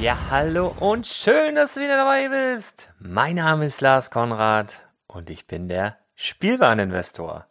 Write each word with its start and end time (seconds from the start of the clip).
Ja, 0.00 0.16
hallo 0.30 0.72
und 0.78 1.08
schön, 1.08 1.56
dass 1.56 1.74
du 1.74 1.80
wieder 1.80 1.96
dabei 1.96 2.28
bist. 2.28 2.90
Mein 3.00 3.34
Name 3.34 3.64
ist 3.64 3.80
Lars 3.80 4.12
Konrad 4.12 4.80
und 5.08 5.28
ich 5.28 5.48
bin 5.48 5.66
der 5.68 5.96
Spielwareninvestor. 6.14 7.46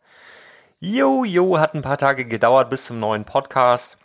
Jo, 0.79 1.25
jo, 1.25 1.59
hat 1.59 1.73
ein 1.73 1.81
paar 1.81 1.97
Tage 1.97 2.23
gedauert 2.23 2.69
bis 2.69 2.85
zum 2.85 3.01
neuen 3.01 3.25
Podcast. 3.25 3.97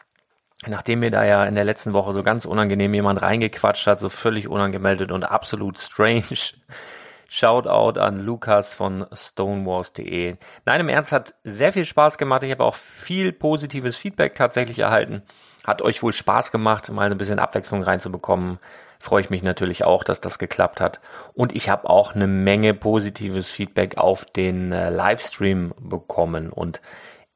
Nachdem 0.66 0.98
mir 0.98 1.12
da 1.12 1.25
ja 1.25 1.44
in 1.44 1.54
der 1.54 1.62
letzten 1.62 1.92
Woche 1.92 2.12
so 2.12 2.25
ganz 2.25 2.44
unangenehm 2.44 2.92
jemand 2.92 3.22
reingequatscht 3.22 3.86
hat, 3.86 4.00
so 4.00 4.08
völlig 4.08 4.48
unangemeldet 4.48 5.12
und 5.12 5.22
absolut 5.22 5.78
strange. 5.78 6.24
Shoutout 7.28 7.98
an 8.00 8.19
Lukas 8.19 8.74
von 8.74 9.06
stonewars.de. 9.14 10.36
Nein, 10.64 10.80
im 10.80 10.88
Ernst 10.88 11.12
hat 11.12 11.34
sehr 11.44 11.72
viel 11.72 11.84
Spaß 11.84 12.19
gemacht. 12.19 12.42
Ich 12.42 12.50
habe 12.50 12.64
auch 12.64 12.74
viel 12.74 13.32
positives 13.32 13.97
Feedback 13.97 14.34
tatsächlich 14.34 14.80
erhalten. 14.80 15.22
Hat 15.64 15.82
euch 15.82 16.02
wohl 16.02 16.12
Spaß 16.12 16.50
gemacht, 16.50 16.90
mal 16.90 17.10
ein 17.10 17.18
bisschen 17.18 17.38
Abwechslung 17.38 17.82
reinzubekommen. 17.82 18.58
Freue 18.98 19.20
ich 19.20 19.30
mich 19.30 19.42
natürlich 19.42 19.84
auch, 19.84 20.04
dass 20.04 20.20
das 20.20 20.38
geklappt 20.38 20.80
hat. 20.80 21.00
Und 21.34 21.54
ich 21.54 21.68
habe 21.68 21.88
auch 21.88 22.14
eine 22.14 22.26
Menge 22.26 22.74
positives 22.74 23.48
Feedback 23.48 23.98
auf 23.98 24.24
den 24.24 24.72
äh, 24.72 24.90
Livestream 24.90 25.74
bekommen. 25.80 26.50
Und 26.50 26.80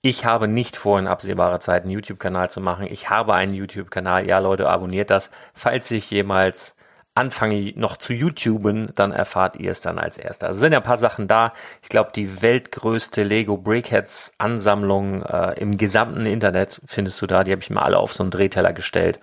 ich 0.03 0.25
habe 0.25 0.47
nicht 0.47 0.77
vor, 0.77 0.99
in 0.99 1.09
absehbarer 1.09 1.59
Zeit 1.59 1.83
einen 1.83 1.91
YouTube-Kanal 1.91 2.51
zu 2.51 2.61
machen. 2.61 2.87
Ich 2.89 3.11
habe 3.11 3.35
einen 3.35 3.55
YouTube-Kanal. 3.55 4.27
Ja, 4.27 4.39
Leute, 4.39 4.69
abonniert 4.69 5.11
das. 5.11 5.31
Falls 5.55 5.91
ich 5.91 6.11
jemals 6.11 6.76
anfange 7.17 7.73
noch 7.77 7.97
zu 7.97 8.13
YouTuben, 8.13 8.93
dann 8.95 9.11
erfahrt 9.11 9.57
ihr 9.57 9.71
es 9.71 9.81
dann 9.81 9.99
als 9.99 10.19
erster. 10.19 10.49
Also 10.49 10.61
sind 10.61 10.73
ja 10.73 10.79
ein 10.79 10.85
paar 10.85 10.99
Sachen 10.99 11.27
da. 11.27 11.53
Ich 11.83 11.89
glaube, 11.89 12.11
die 12.15 12.43
weltgrößte 12.43 13.23
Lego 13.23 13.57
Brickheads 13.57 14.35
Ansammlung 14.39 15.23
äh, 15.23 15.59
im 15.59 15.79
gesamten 15.79 16.27
Internet 16.27 16.81
findest 16.87 17.21
du 17.23 17.27
da. 17.27 17.43
Die 17.43 17.53
habe 17.53 17.63
ich 17.63 17.71
mir 17.71 17.83
alle 17.83 17.99
auf 17.99 18.13
so 18.13 18.23
einen 18.23 18.31
Drehteller 18.31 18.73
gestellt. 18.73 19.21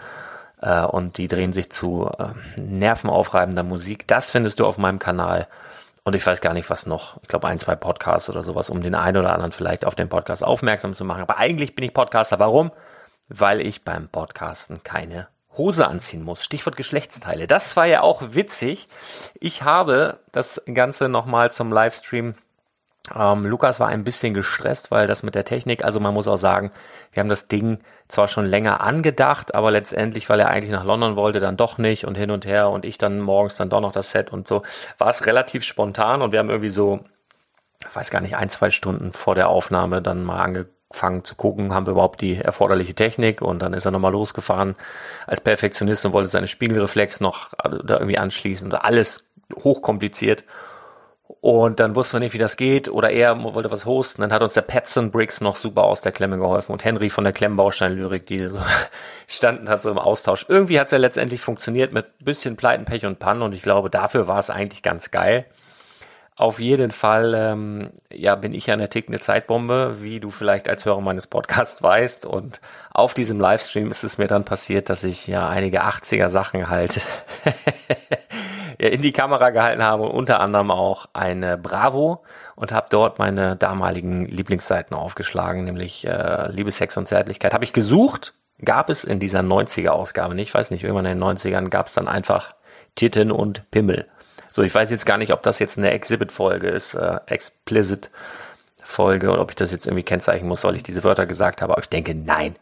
Äh, 0.62 0.86
und 0.86 1.18
die 1.18 1.28
drehen 1.28 1.54
sich 1.54 1.72
zu 1.72 2.10
äh, 2.18 2.34
nervenaufreibender 2.60 3.64
Musik. 3.64 4.08
Das 4.08 4.32
findest 4.32 4.60
du 4.60 4.66
auf 4.66 4.78
meinem 4.78 5.00
Kanal. 5.00 5.48
Und 6.04 6.16
ich 6.16 6.26
weiß 6.26 6.42
gar 6.42 6.54
nicht, 6.54 6.70
was 6.70 6.86
noch. 6.86 7.22
Ich 7.22 7.28
glaube, 7.28 7.48
ein, 7.48 7.60
zwei 7.60 7.76
Podcasts 7.76 8.30
oder 8.30 8.44
sowas, 8.44 8.70
um 8.70 8.82
den 8.82 8.96
einen 8.96 9.18
oder 9.18 9.34
anderen 9.34 9.52
vielleicht 9.52 9.86
auf 9.86 9.96
den 9.96 10.10
Podcast 10.10 10.44
aufmerksam 10.44 10.96
zu 10.96 11.06
machen. 11.06 11.22
Aber 11.22 11.38
eigentlich 11.38 11.76
bin 11.76 11.86
ich 11.86 11.94
Podcaster. 11.94 12.40
Warum? 12.40 12.72
Weil 13.30 13.62
ich 13.62 13.84
beim 13.84 14.10
Podcasten 14.10 14.84
keine 14.84 15.28
Hose 15.58 15.88
anziehen 15.88 16.24
muss. 16.24 16.44
Stichwort 16.44 16.76
Geschlechtsteile. 16.76 17.48
Das 17.48 17.76
war 17.76 17.86
ja 17.86 18.02
auch 18.02 18.22
witzig. 18.32 18.88
Ich 19.40 19.64
habe 19.64 20.20
das 20.32 20.62
Ganze 20.74 21.10
nochmal 21.10 21.52
zum 21.52 21.72
Livestream. 21.72 22.36
Ähm, 23.14 23.46
Lukas 23.46 23.80
war 23.80 23.90
ein 23.90 24.06
bisschen 24.06 24.34
gestresst, 24.34 24.90
weil 24.90 25.08
das 25.08 25.24
mit 25.24 25.36
der 25.36 25.44
Technik, 25.44 25.84
also 25.84 26.00
man 26.00 26.14
muss 26.14 26.30
auch 26.30 26.38
sagen, 26.38 26.72
wir 27.12 27.20
haben 27.20 27.30
das 27.30 27.50
Ding 27.50 27.80
zwar 28.08 28.30
schon 28.30 28.46
länger 28.46 28.80
angedacht, 28.80 29.54
aber 29.56 29.72
letztendlich, 29.72 30.30
weil 30.30 30.40
er 30.40 30.48
eigentlich 30.48 30.72
nach 30.72 30.86
London 30.86 31.18
wollte, 31.18 31.40
dann 31.40 31.58
doch 31.58 31.78
nicht 31.78 32.06
und 32.06 32.16
hin 32.16 32.32
und 32.32 32.46
her 32.46 32.70
und 32.70 32.86
ich 32.86 32.98
dann 32.98 33.20
morgens 33.20 33.56
dann 33.56 33.70
doch 33.70 33.82
noch 33.82 33.92
das 33.92 34.12
Set 34.12 34.32
und 34.32 34.48
so, 34.48 34.64
war 34.98 35.10
es 35.10 35.26
relativ 35.26 35.66
spontan 35.66 36.22
und 36.22 36.32
wir 36.32 36.40
haben 36.40 36.50
irgendwie 36.50 36.70
so 36.70 37.04
weiß 37.94 38.12
gar 38.12 38.22
nicht, 38.22 38.36
ein, 38.36 38.50
zwei 38.50 38.70
Stunden 38.70 39.12
vor 39.14 39.36
der 39.36 39.50
Aufnahme 39.50 40.02
dann 40.02 40.24
mal 40.24 40.68
angefangen 40.94 41.24
zu 41.24 41.36
gucken, 41.36 41.74
haben 41.74 41.88
wir 41.88 41.92
überhaupt 41.92 42.22
die 42.22 42.38
erforderliche 42.38 42.94
Technik 42.94 43.42
und 43.42 43.62
dann 43.62 43.74
ist 43.74 43.86
er 43.86 43.92
nochmal 43.92 44.12
losgefahren 44.12 44.76
als 45.26 45.42
Perfektionist 45.42 46.06
und 46.06 46.14
wollte 46.14 46.30
seine 46.30 46.48
Spiegelreflex 46.48 47.20
noch 47.20 47.54
äh, 47.64 47.70
da 47.84 47.96
irgendwie 47.96 48.18
anschließen. 48.18 48.74
Alles 48.74 49.26
hochkompliziert. 49.56 50.44
Und 51.42 51.80
dann 51.80 51.96
wussten 51.96 52.14
wir 52.14 52.20
nicht, 52.20 52.34
wie 52.34 52.38
das 52.38 52.56
geht. 52.56 52.88
Oder 52.88 53.10
er 53.10 53.42
wollte 53.44 53.72
was 53.72 53.86
hosten. 53.86 54.22
Dann 54.22 54.32
hat 54.32 54.44
uns 54.44 54.54
der 54.54 54.62
Petson 54.62 55.12
Briggs 55.12 55.42
noch 55.42 55.58
super 55.58 55.84
aus 55.84 56.00
der 56.00 56.14
Klemme 56.14 56.38
geholfen. 56.38 56.72
Und 56.72 56.86
Henry 56.86 57.10
von 57.10 57.26
der 57.26 57.34
Klemmbaustein-Lyrik, 57.34 58.26
die 58.26 58.48
so 58.48 58.60
standen 59.28 59.68
hat, 59.68 59.82
so 59.82 59.90
im 59.90 59.98
Austausch. 59.98 60.46
Irgendwie 60.48 60.80
hat 60.80 60.88
es 60.88 60.92
ja 60.92 61.00
letztendlich 61.00 61.42
funktioniert 61.42 61.92
mit 61.92 62.06
bisschen 62.24 62.56
Pleiten, 62.56 62.86
Pech 62.86 63.06
und 63.06 63.20
Pannen. 63.20 63.42
Und 63.42 63.54
ich 63.54 63.62
glaube, 63.62 63.90
dafür 63.90 64.28
war 64.28 64.40
es 64.40 64.50
eigentlich 64.50 64.84
ganz 64.84 65.12
geil. 65.12 65.46
Auf 66.36 66.60
jeden 66.60 66.90
Fall, 66.90 67.34
ähm, 67.36 67.92
ja, 68.12 68.34
bin 68.36 68.56
ich 68.56 68.66
ja 68.66 68.74
eine 68.74 68.90
tickende 68.90 69.20
Zeitbombe, 69.20 69.98
wie 70.02 70.20
du 70.20 70.32
vielleicht 70.32 70.68
als 70.68 70.84
Hörer 70.84 71.02
meines 71.02 71.28
Podcasts 71.28 71.84
weißt. 71.84 72.26
Und 72.26 72.60
auf 72.92 73.14
diesem 73.14 73.40
Livestream 73.40 73.92
ist 73.92 74.04
es 74.04 74.18
mir 74.18 74.28
dann 74.28 74.44
passiert, 74.44 74.90
dass 74.90 75.04
ich 75.04 75.28
ja 75.28 75.48
einige 75.48 75.84
80er 75.84 76.30
Sachen 76.30 76.70
halt 76.70 77.02
in 78.80 79.04
die 79.04 79.12
Kamera 79.12 79.52
gehalten 79.52 79.84
habe, 79.84 80.04
unter 80.04 80.40
anderem 80.40 80.72
auch 80.72 81.06
eine 81.14 81.56
Bravo 81.58 82.24
und 82.56 82.72
habe 82.72 82.88
dort 82.90 83.20
meine 83.20 83.56
damaligen 83.56 84.26
Lieblingsseiten 84.26 84.96
aufgeschlagen, 84.98 85.66
nämlich 85.66 86.06
äh, 86.08 86.50
Liebe, 86.52 86.72
Sex 86.72 86.98
und 86.98 87.08
Zärtlichkeit. 87.08 87.54
Habe 87.54 87.64
ich 87.64 87.74
gesucht, 87.74 88.34
gab 88.64 88.90
es 88.90 89.04
in 89.04 89.20
dieser 89.20 89.42
90er-Ausgabe 89.42 90.34
nicht, 90.34 90.50
ich 90.50 90.54
weiß 90.56 90.72
nicht, 90.72 90.84
irgendwann 90.84 91.06
in 91.06 91.20
den 91.20 91.24
90ern 91.24 91.70
gab 91.70 91.88
es 91.88 91.94
dann 91.94 92.08
einfach 92.08 92.56
Titten 92.96 93.32
und 93.32 93.70
Pimmel. 93.70 94.08
So, 94.54 94.62
ich 94.62 94.76
weiß 94.76 94.92
jetzt 94.92 95.08
gar 95.08 95.18
nicht, 95.18 95.34
ob 95.34 95.42
das 95.42 95.58
jetzt 95.58 95.80
eine 95.80 95.90
Exhibit-Folge 95.90 96.70
ist, 96.70 96.94
äh, 96.94 97.20
explicit 97.26 98.12
Folge 98.84 99.32
oder 99.32 99.42
ob 99.42 99.50
ich 99.50 99.56
das 99.56 99.72
jetzt 99.72 99.88
irgendwie 99.88 100.04
kennzeichnen 100.04 100.48
muss, 100.48 100.64
weil 100.64 100.76
ich 100.76 100.84
diese 100.84 101.04
Wörter 101.04 101.26
gesagt 101.26 101.64
habe, 101.64 101.74
aber 101.74 101.82
ich 101.82 101.90
denke, 101.90 102.14
nein. 102.14 102.56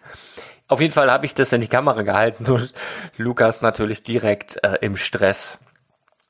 Auf 0.69 0.79
jeden 0.79 0.93
Fall 0.93 1.11
habe 1.11 1.25
ich 1.25 1.33
das 1.33 1.51
in 1.51 1.59
die 1.59 1.67
Kamera 1.67 2.03
gehalten 2.03 2.49
und 2.49 2.73
Lukas 3.17 3.61
natürlich 3.61 4.03
direkt 4.03 4.63
äh, 4.63 4.77
im 4.79 4.95
Stress 4.95 5.59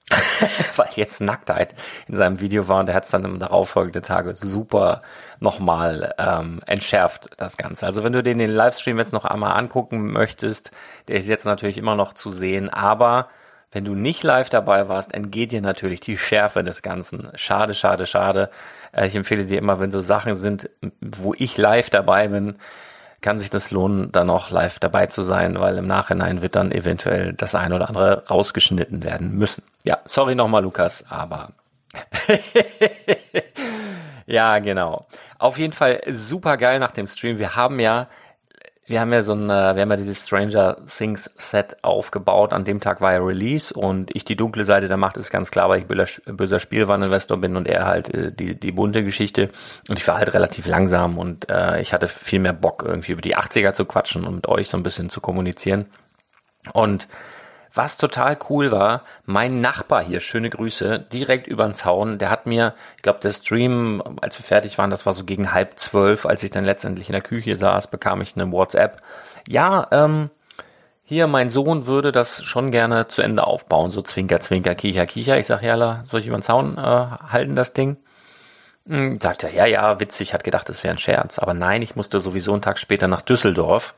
weil 0.77 0.89
jetzt 0.95 1.21
Nacktheit 1.21 1.75
in 2.07 2.15
seinem 2.15 2.41
Video 2.41 2.67
war 2.67 2.79
und 2.79 2.89
er 2.89 2.95
hat 2.95 3.05
es 3.05 3.11
dann 3.11 3.23
im 3.23 3.37
darauffolgenden 3.37 4.01
Tage 4.01 4.33
super 4.33 5.03
nochmal 5.39 6.15
ähm, 6.17 6.63
entschärft, 6.65 7.29
das 7.37 7.55
Ganze. 7.55 7.85
Also 7.85 8.03
wenn 8.03 8.13
du 8.13 8.23
den, 8.23 8.39
den 8.39 8.49
Livestream 8.49 8.97
jetzt 8.97 9.13
noch 9.13 9.25
einmal 9.25 9.55
angucken 9.55 10.11
möchtest, 10.11 10.71
der 11.07 11.17
ist 11.17 11.27
jetzt 11.27 11.45
natürlich 11.45 11.77
immer 11.77 11.95
noch 11.95 12.13
zu 12.13 12.31
sehen, 12.31 12.67
aber 12.67 13.29
wenn 13.71 13.85
du 13.85 13.95
nicht 13.95 14.23
live 14.23 14.49
dabei 14.49 14.89
warst, 14.89 15.13
entgeht 15.13 15.51
dir 15.51 15.61
natürlich 15.61 16.01
die 16.01 16.17
Schärfe 16.17 16.63
des 16.63 16.81
Ganzen. 16.81 17.29
Schade, 17.35 17.73
schade, 17.73 18.05
schade. 18.05 18.49
Äh, 18.91 19.07
ich 19.07 19.15
empfehle 19.15 19.45
dir 19.45 19.57
immer, 19.57 19.79
wenn 19.79 19.91
so 19.91 20.01
Sachen 20.01 20.35
sind, 20.35 20.69
wo 20.99 21.33
ich 21.37 21.57
live 21.57 21.89
dabei 21.89 22.27
bin, 22.27 22.55
kann 23.21 23.39
sich 23.39 23.49
das 23.49 23.71
lohnen, 23.71 24.11
dann 24.11 24.29
auch 24.29 24.49
live 24.49 24.79
dabei 24.79 25.05
zu 25.07 25.21
sein, 25.21 25.59
weil 25.59 25.77
im 25.77 25.87
Nachhinein 25.87 26.41
wird 26.41 26.55
dann 26.55 26.71
eventuell 26.71 27.33
das 27.33 27.55
eine 27.55 27.75
oder 27.75 27.87
andere 27.87 28.27
rausgeschnitten 28.27 29.03
werden 29.03 29.35
müssen. 29.35 29.63
Ja, 29.83 29.99
sorry 30.05 30.35
nochmal, 30.35 30.63
Lukas, 30.63 31.05
aber 31.07 31.49
ja, 34.25 34.59
genau. 34.59 35.05
Auf 35.37 35.57
jeden 35.57 35.73
Fall 35.73 36.01
super 36.07 36.57
geil 36.57 36.79
nach 36.79 36.91
dem 36.91 37.07
Stream. 37.07 37.37
Wir 37.37 37.55
haben 37.55 37.79
ja 37.79 38.07
wir 38.91 39.01
haben 39.01 39.11
ja 39.11 39.21
so 39.21 39.33
ein, 39.33 39.49
äh, 39.49 39.75
wir 39.75 39.81
haben 39.81 39.89
ja 39.89 39.95
dieses 39.95 40.21
Stranger 40.21 40.77
Things 40.87 41.31
Set 41.37 41.77
aufgebaut. 41.81 42.53
An 42.53 42.65
dem 42.65 42.79
Tag 42.79 43.01
war 43.01 43.13
ja 43.13 43.19
Release 43.19 43.73
und 43.73 44.15
ich 44.15 44.25
die 44.25 44.35
dunkle 44.35 44.65
Seite 44.65 44.87
der 44.87 44.97
Macht 44.97 45.17
ist 45.17 45.31
ganz 45.31 45.49
klar, 45.49 45.69
weil 45.69 45.79
ich 45.79 45.87
böser 46.25 46.59
Spielwareninvestor 46.59 47.37
bin 47.37 47.55
und 47.55 47.67
er 47.67 47.85
halt 47.85 48.13
äh, 48.13 48.31
die, 48.31 48.59
die 48.59 48.71
bunte 48.71 49.03
Geschichte. 49.03 49.49
Und 49.89 49.97
ich 49.97 50.07
war 50.07 50.17
halt 50.17 50.33
relativ 50.33 50.67
langsam 50.67 51.17
und 51.17 51.49
äh, 51.49 51.81
ich 51.81 51.93
hatte 51.93 52.07
viel 52.07 52.39
mehr 52.39 52.53
Bock, 52.53 52.83
irgendwie 52.85 53.13
über 53.13 53.21
die 53.21 53.35
80er 53.35 53.73
zu 53.73 53.85
quatschen 53.85 54.25
und 54.25 54.35
mit 54.35 54.47
euch 54.47 54.69
so 54.69 54.77
ein 54.77 54.83
bisschen 54.83 55.09
zu 55.09 55.21
kommunizieren. 55.21 55.87
Und 56.73 57.07
was 57.73 57.97
total 57.97 58.37
cool 58.49 58.71
war, 58.71 59.03
mein 59.25 59.61
Nachbar 59.61 60.03
hier, 60.03 60.19
schöne 60.19 60.49
Grüße, 60.49 60.99
direkt 60.99 61.47
über 61.47 61.65
den 61.65 61.73
Zaun, 61.73 62.17
der 62.17 62.29
hat 62.29 62.45
mir, 62.45 62.73
ich 62.97 63.01
glaube, 63.01 63.19
der 63.19 63.31
Stream, 63.31 64.03
als 64.21 64.37
wir 64.37 64.43
fertig 64.43 64.77
waren, 64.77 64.89
das 64.89 65.05
war 65.05 65.13
so 65.13 65.23
gegen 65.23 65.53
halb 65.53 65.79
zwölf, 65.79 66.25
als 66.25 66.43
ich 66.43 66.51
dann 66.51 66.65
letztendlich 66.65 67.07
in 67.07 67.13
der 67.13 67.21
Küche 67.21 67.55
saß, 67.55 67.87
bekam 67.87 68.21
ich 68.21 68.35
eine 68.35 68.51
WhatsApp. 68.51 69.01
Ja, 69.47 69.87
ähm, 69.91 70.29
hier, 71.03 71.27
mein 71.27 71.49
Sohn 71.49 71.87
würde 71.87 72.11
das 72.11 72.43
schon 72.43 72.71
gerne 72.71 73.07
zu 73.07 73.21
Ende 73.21 73.45
aufbauen, 73.45 73.91
so 73.91 74.01
Zwinker, 74.01 74.39
Zwinker, 74.39 74.75
Kicher, 74.75 75.05
Kicher. 75.05 75.37
Ich 75.37 75.47
sag, 75.47 75.61
ja, 75.61 76.03
soll 76.05 76.19
ich 76.21 76.27
über 76.27 76.37
den 76.37 76.43
Zaun 76.43 76.77
äh, 76.77 76.81
halten, 76.81 77.55
das 77.55 77.73
Ding? 77.73 77.97
Hm, 78.87 79.19
sagt 79.19 79.43
er, 79.43 79.53
ja, 79.53 79.65
ja, 79.65 79.99
witzig, 79.99 80.33
hat 80.33 80.43
gedacht, 80.43 80.69
es 80.69 80.83
wäre 80.83 80.95
ein 80.95 80.99
Scherz. 80.99 81.37
Aber 81.39 81.53
nein, 81.53 81.81
ich 81.81 81.95
musste 81.95 82.19
sowieso 82.19 82.53
einen 82.53 82.61
Tag 82.61 82.79
später 82.79 83.07
nach 83.07 83.21
Düsseldorf. 83.21 83.93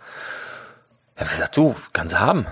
Ich 1.15 1.21
habe 1.21 1.29
gesagt, 1.29 1.57
du, 1.57 1.75
kannst 1.93 2.19
haben 2.19 2.47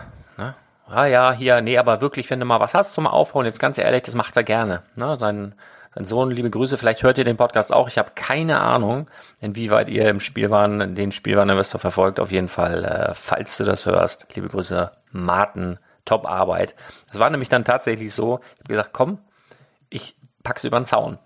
ah 0.91 1.05
ja, 1.05 1.31
hier, 1.31 1.61
nee, 1.61 1.77
aber 1.77 2.01
wirklich, 2.01 2.29
wenn 2.29 2.39
du 2.39 2.45
mal 2.45 2.59
was 2.59 2.73
hast 2.73 2.93
zum 2.93 3.07
Aufhauen, 3.07 3.45
jetzt 3.45 3.59
ganz 3.59 3.77
ehrlich, 3.77 4.03
das 4.03 4.15
macht 4.15 4.35
er 4.35 4.43
gerne. 4.43 4.83
Ne? 4.95 5.17
Sein, 5.17 5.55
sein 5.95 6.05
Sohn, 6.05 6.31
liebe 6.31 6.49
Grüße, 6.49 6.77
vielleicht 6.77 7.03
hört 7.03 7.17
ihr 7.17 7.23
den 7.23 7.38
Podcast 7.38 7.73
auch. 7.73 7.88
Ich 7.88 7.97
habe 7.97 8.11
keine 8.15 8.59
Ahnung, 8.59 9.09
inwieweit 9.39 9.89
ihr 9.89 10.07
im 10.09 10.19
Spielwaren, 10.19 10.95
den 10.95 11.11
Spielwareninvestor 11.11 11.79
verfolgt. 11.79 12.19
Auf 12.19 12.31
jeden 12.31 12.49
Fall, 12.49 12.85
äh, 12.85 13.13
falls 13.13 13.57
du 13.57 13.63
das 13.63 13.85
hörst, 13.85 14.27
liebe 14.35 14.47
Grüße, 14.47 14.91
Martin, 15.11 15.79
top 16.05 16.25
Arbeit. 16.25 16.75
Das 17.09 17.19
war 17.19 17.29
nämlich 17.29 17.49
dann 17.49 17.63
tatsächlich 17.63 18.13
so, 18.13 18.39
ich 18.55 18.59
habe 18.59 18.69
gesagt, 18.69 18.93
komm, 18.93 19.19
ich 19.89 20.15
pack's 20.43 20.63
über 20.63 20.79
den 20.79 20.85
Zaun. 20.85 21.19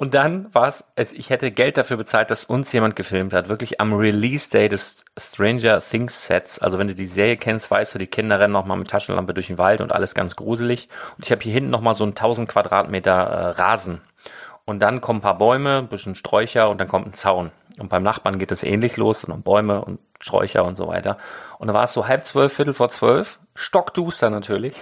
Und 0.00 0.14
dann 0.14 0.46
war 0.54 0.66
es, 0.66 1.12
ich 1.12 1.28
hätte 1.28 1.50
Geld 1.50 1.76
dafür 1.76 1.98
bezahlt, 1.98 2.30
dass 2.30 2.44
uns 2.44 2.72
jemand 2.72 2.96
gefilmt 2.96 3.34
hat, 3.34 3.50
wirklich 3.50 3.82
am 3.82 3.92
Release 3.92 4.48
Day 4.48 4.66
des 4.70 5.04
Stranger 5.18 5.78
Things 5.78 6.24
Sets. 6.24 6.58
Also 6.58 6.78
wenn 6.78 6.86
du 6.86 6.94
die 6.94 7.04
Serie 7.04 7.36
kennst, 7.36 7.70
weißt 7.70 7.94
du, 7.94 7.98
die 7.98 8.06
Kinder 8.06 8.40
rennen 8.40 8.54
nochmal 8.54 8.78
mit 8.78 8.88
Taschenlampe 8.88 9.34
durch 9.34 9.48
den 9.48 9.58
Wald 9.58 9.82
und 9.82 9.92
alles 9.92 10.14
ganz 10.14 10.36
gruselig. 10.36 10.88
Und 11.18 11.26
ich 11.26 11.32
habe 11.32 11.42
hier 11.42 11.52
hinten 11.52 11.68
nochmal 11.68 11.92
so 11.92 12.04
einen 12.04 12.12
1000 12.12 12.48
Quadratmeter 12.48 13.12
äh, 13.12 13.46
Rasen. 13.50 14.00
Und 14.64 14.80
dann 14.80 15.02
kommen 15.02 15.18
ein 15.18 15.22
paar 15.22 15.36
Bäume, 15.36 15.76
ein 15.76 15.88
bisschen 15.88 16.14
Sträucher 16.14 16.70
und 16.70 16.80
dann 16.80 16.88
kommt 16.88 17.08
ein 17.08 17.12
Zaun. 17.12 17.50
Und 17.78 17.90
beim 17.90 18.02
Nachbarn 18.02 18.38
geht 18.38 18.52
es 18.52 18.62
ähnlich 18.62 18.96
los, 18.96 19.24
und 19.24 19.44
Bäume 19.44 19.84
und 19.84 20.00
Sträucher 20.18 20.64
und 20.64 20.76
so 20.76 20.88
weiter. 20.88 21.18
Und 21.58 21.68
da 21.68 21.74
war 21.74 21.84
es 21.84 21.92
so 21.92 22.08
halb 22.08 22.24
zwölf, 22.24 22.54
viertel 22.54 22.72
vor 22.72 22.88
zwölf, 22.88 23.38
stockduster 23.54 24.30
natürlich. 24.30 24.76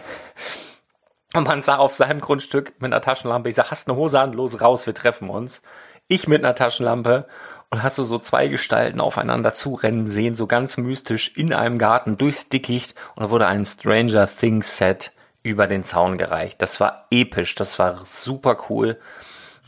Und 1.35 1.47
man 1.47 1.63
sah 1.63 1.77
auf 1.77 1.95
seinem 1.95 2.21
Grundstück 2.21 2.73
mit 2.81 2.93
einer 2.93 3.03
Taschenlampe, 3.03 3.51
ich 3.51 3.55
sag, 3.55 3.71
hast 3.71 3.89
eine 3.89 3.97
Hose 3.97 4.19
an, 4.19 4.33
los 4.33 4.61
raus, 4.61 4.87
wir 4.87 4.95
treffen 4.95 5.29
uns. 5.29 5.61
Ich 6.07 6.27
mit 6.27 6.43
einer 6.43 6.55
Taschenlampe 6.55 7.27
und 7.71 7.83
hast 7.83 7.99
du 7.99 8.03
so 8.03 8.19
zwei 8.19 8.49
Gestalten 8.49 9.01
aufeinander 9.01 9.53
zurennen 9.53 10.09
sehen, 10.09 10.35
so 10.35 10.47
ganz 10.47 10.79
mystisch 10.79 11.37
in 11.37 11.53
einem 11.53 11.77
Garten 11.77 12.17
durchs 12.17 12.49
Dickicht 12.49 12.95
und 13.15 13.25
da 13.25 13.31
wurde 13.31 13.47
ein 13.47 13.67
Stranger 13.67 14.27
Things 14.27 14.79
Set 14.79 15.13
über 15.43 15.67
den 15.67 15.85
Zaun 15.85 16.17
gereicht. 16.17 16.63
Das 16.63 16.81
war 16.81 17.07
episch, 17.11 17.55
das 17.55 17.79
war 17.79 18.05
super 18.05 18.57
cool. 18.71 18.99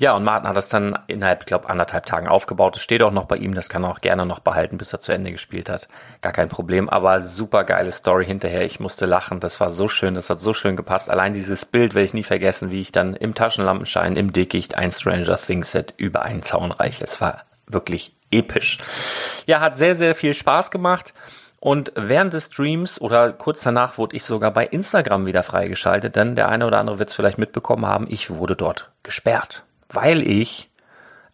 Ja, 0.01 0.15
und 0.15 0.25
Martin 0.25 0.49
hat 0.49 0.57
das 0.57 0.71
dann 0.71 0.99
innerhalb, 1.09 1.41
ich 1.41 1.47
glaube, 1.47 1.69
anderthalb 1.69 2.07
Tagen 2.07 2.27
aufgebaut. 2.27 2.75
Das 2.75 2.83
steht 2.83 3.03
auch 3.03 3.13
noch 3.13 3.27
bei 3.27 3.37
ihm, 3.37 3.55
das 3.55 3.69
kann 3.69 3.85
er 3.85 3.91
auch 3.91 4.01
gerne 4.01 4.25
noch 4.25 4.39
behalten, 4.41 4.79
bis 4.79 4.95
er 4.95 5.01
zu 5.01 5.13
Ende 5.13 5.31
gespielt 5.31 5.69
hat. 5.69 5.89
Gar 6.23 6.33
kein 6.33 6.49
Problem, 6.49 6.89
aber 6.89 7.21
super 7.21 7.65
geile 7.65 7.93
Story 7.93 8.25
hinterher. 8.25 8.65
Ich 8.65 8.81
musste 8.81 9.05
lachen, 9.05 9.41
das 9.41 9.61
war 9.61 9.69
so 9.69 9.89
schön, 9.89 10.15
das 10.15 10.31
hat 10.31 10.41
so 10.41 10.55
schön 10.55 10.75
gepasst. 10.75 11.11
Allein 11.11 11.35
dieses 11.35 11.67
Bild 11.67 11.95
werde 11.95 12.07
ich 12.07 12.15
nie 12.15 12.23
vergessen, 12.23 12.71
wie 12.71 12.81
ich 12.81 12.93
dann 12.93 13.13
im 13.13 13.35
Taschenlampenschein, 13.35 14.17
im 14.17 14.33
Dickicht 14.33 14.75
ein 14.75 14.91
Stranger 14.91 15.37
Things 15.37 15.73
Set 15.73 15.93
über 15.99 16.23
einen 16.23 16.41
Zaun 16.41 16.73
reiche. 16.73 17.05
Es 17.05 17.21
war 17.21 17.43
wirklich 17.67 18.15
episch. 18.31 18.79
Ja, 19.45 19.61
hat 19.61 19.77
sehr, 19.77 19.95
sehr 19.95 20.15
viel 20.15 20.33
Spaß 20.33 20.71
gemacht. 20.71 21.13
Und 21.59 21.93
während 21.95 22.33
des 22.33 22.47
Streams 22.47 22.99
oder 22.99 23.33
kurz 23.35 23.63
danach 23.63 23.99
wurde 23.99 24.17
ich 24.17 24.25
sogar 24.25 24.51
bei 24.51 24.65
Instagram 24.65 25.27
wieder 25.27 25.43
freigeschaltet, 25.43 26.17
denn 26.17 26.37
der 26.37 26.49
eine 26.49 26.67
oder 26.67 26.79
andere 26.79 26.99
wird 26.99 27.11
es 27.11 27.15
vielleicht 27.15 27.37
mitbekommen 27.37 27.85
haben, 27.85 28.07
ich 28.09 28.31
wurde 28.31 28.57
dort 28.57 28.91
gesperrt 29.03 29.63
weil 29.93 30.27
ich 30.27 30.71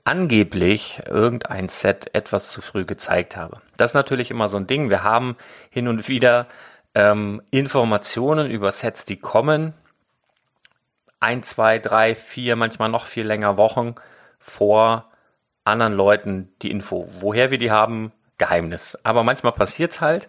angeblich 0.05 1.03
irgendein 1.07 1.69
Set 1.69 2.15
etwas 2.15 2.51
zu 2.51 2.63
früh 2.63 2.85
gezeigt 2.85 3.37
habe. 3.37 3.61
Das 3.77 3.91
ist 3.91 3.95
natürlich 3.95 4.31
immer 4.31 4.49
so 4.49 4.57
ein 4.57 4.67
Ding. 4.67 4.89
Wir 4.89 5.03
haben 5.03 5.37
hin 5.69 5.89
und 5.89 6.09
wieder 6.09 6.47
ähm, 6.95 7.43
Informationen 7.51 8.51
über 8.51 8.71
Sets, 8.71 9.05
die 9.05 9.17
kommen. 9.17 9.75
Ein, 11.19 11.43
zwei, 11.43 11.79
drei, 11.79 12.15
vier, 12.15 12.57
manchmal 12.57 12.89
noch 12.89 13.07
viel 13.07 13.27
länger 13.27 13.57
Wochen 13.57 13.97
vor 14.39 15.11
anderen 15.65 15.95
Leuten 15.95 16.55
die 16.63 16.71
Info. 16.71 17.09
Woher 17.11 17.51
wir 17.51 17.59
die 17.59 17.73
haben, 17.73 18.13
Geheimnis. 18.39 18.97
Aber 19.03 19.25
manchmal 19.25 19.53
passiert's 19.53 20.01
halt. 20.01 20.29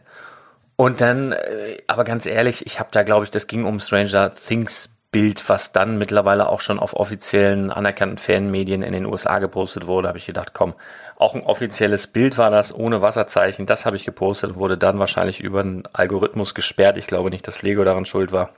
Und 0.75 1.01
dann, 1.01 1.33
äh, 1.33 1.77
aber 1.87 2.03
ganz 2.03 2.25
ehrlich, 2.25 2.65
ich 2.65 2.79
habe 2.79 2.89
da, 2.91 3.03
glaube 3.03 3.25
ich, 3.25 3.31
das 3.31 3.47
ging 3.47 3.63
um 3.63 3.79
Stranger 3.79 4.31
Things 4.31 4.89
Bild, 5.11 5.47
was 5.49 5.71
dann 5.71 5.97
mittlerweile 5.97 6.49
auch 6.49 6.59
schon 6.59 6.79
auf 6.79 6.93
offiziellen 6.93 7.71
anerkannten 7.71 8.17
Fanmedien 8.17 8.83
in 8.83 8.93
den 8.93 9.05
USA 9.05 9.39
gepostet 9.39 9.87
wurde, 9.87 10.09
habe 10.09 10.17
ich 10.17 10.25
gedacht, 10.25 10.53
komm, 10.53 10.73
auch 11.17 11.33
ein 11.33 11.43
offizielles 11.43 12.07
Bild 12.07 12.37
war 12.37 12.49
das 12.49 12.75
ohne 12.75 13.01
Wasserzeichen. 13.01 13.65
Das 13.65 13.85
habe 13.85 13.95
ich 13.95 14.05
gepostet, 14.05 14.55
wurde 14.55 14.77
dann 14.77 14.99
wahrscheinlich 14.99 15.39
über 15.39 15.61
einen 15.61 15.83
Algorithmus 15.91 16.53
gesperrt. 16.53 16.97
Ich 16.97 17.07
glaube 17.07 17.29
nicht, 17.29 17.47
dass 17.47 17.61
Lego 17.61 17.83
daran 17.83 18.05
schuld 18.05 18.31
war. 18.31 18.51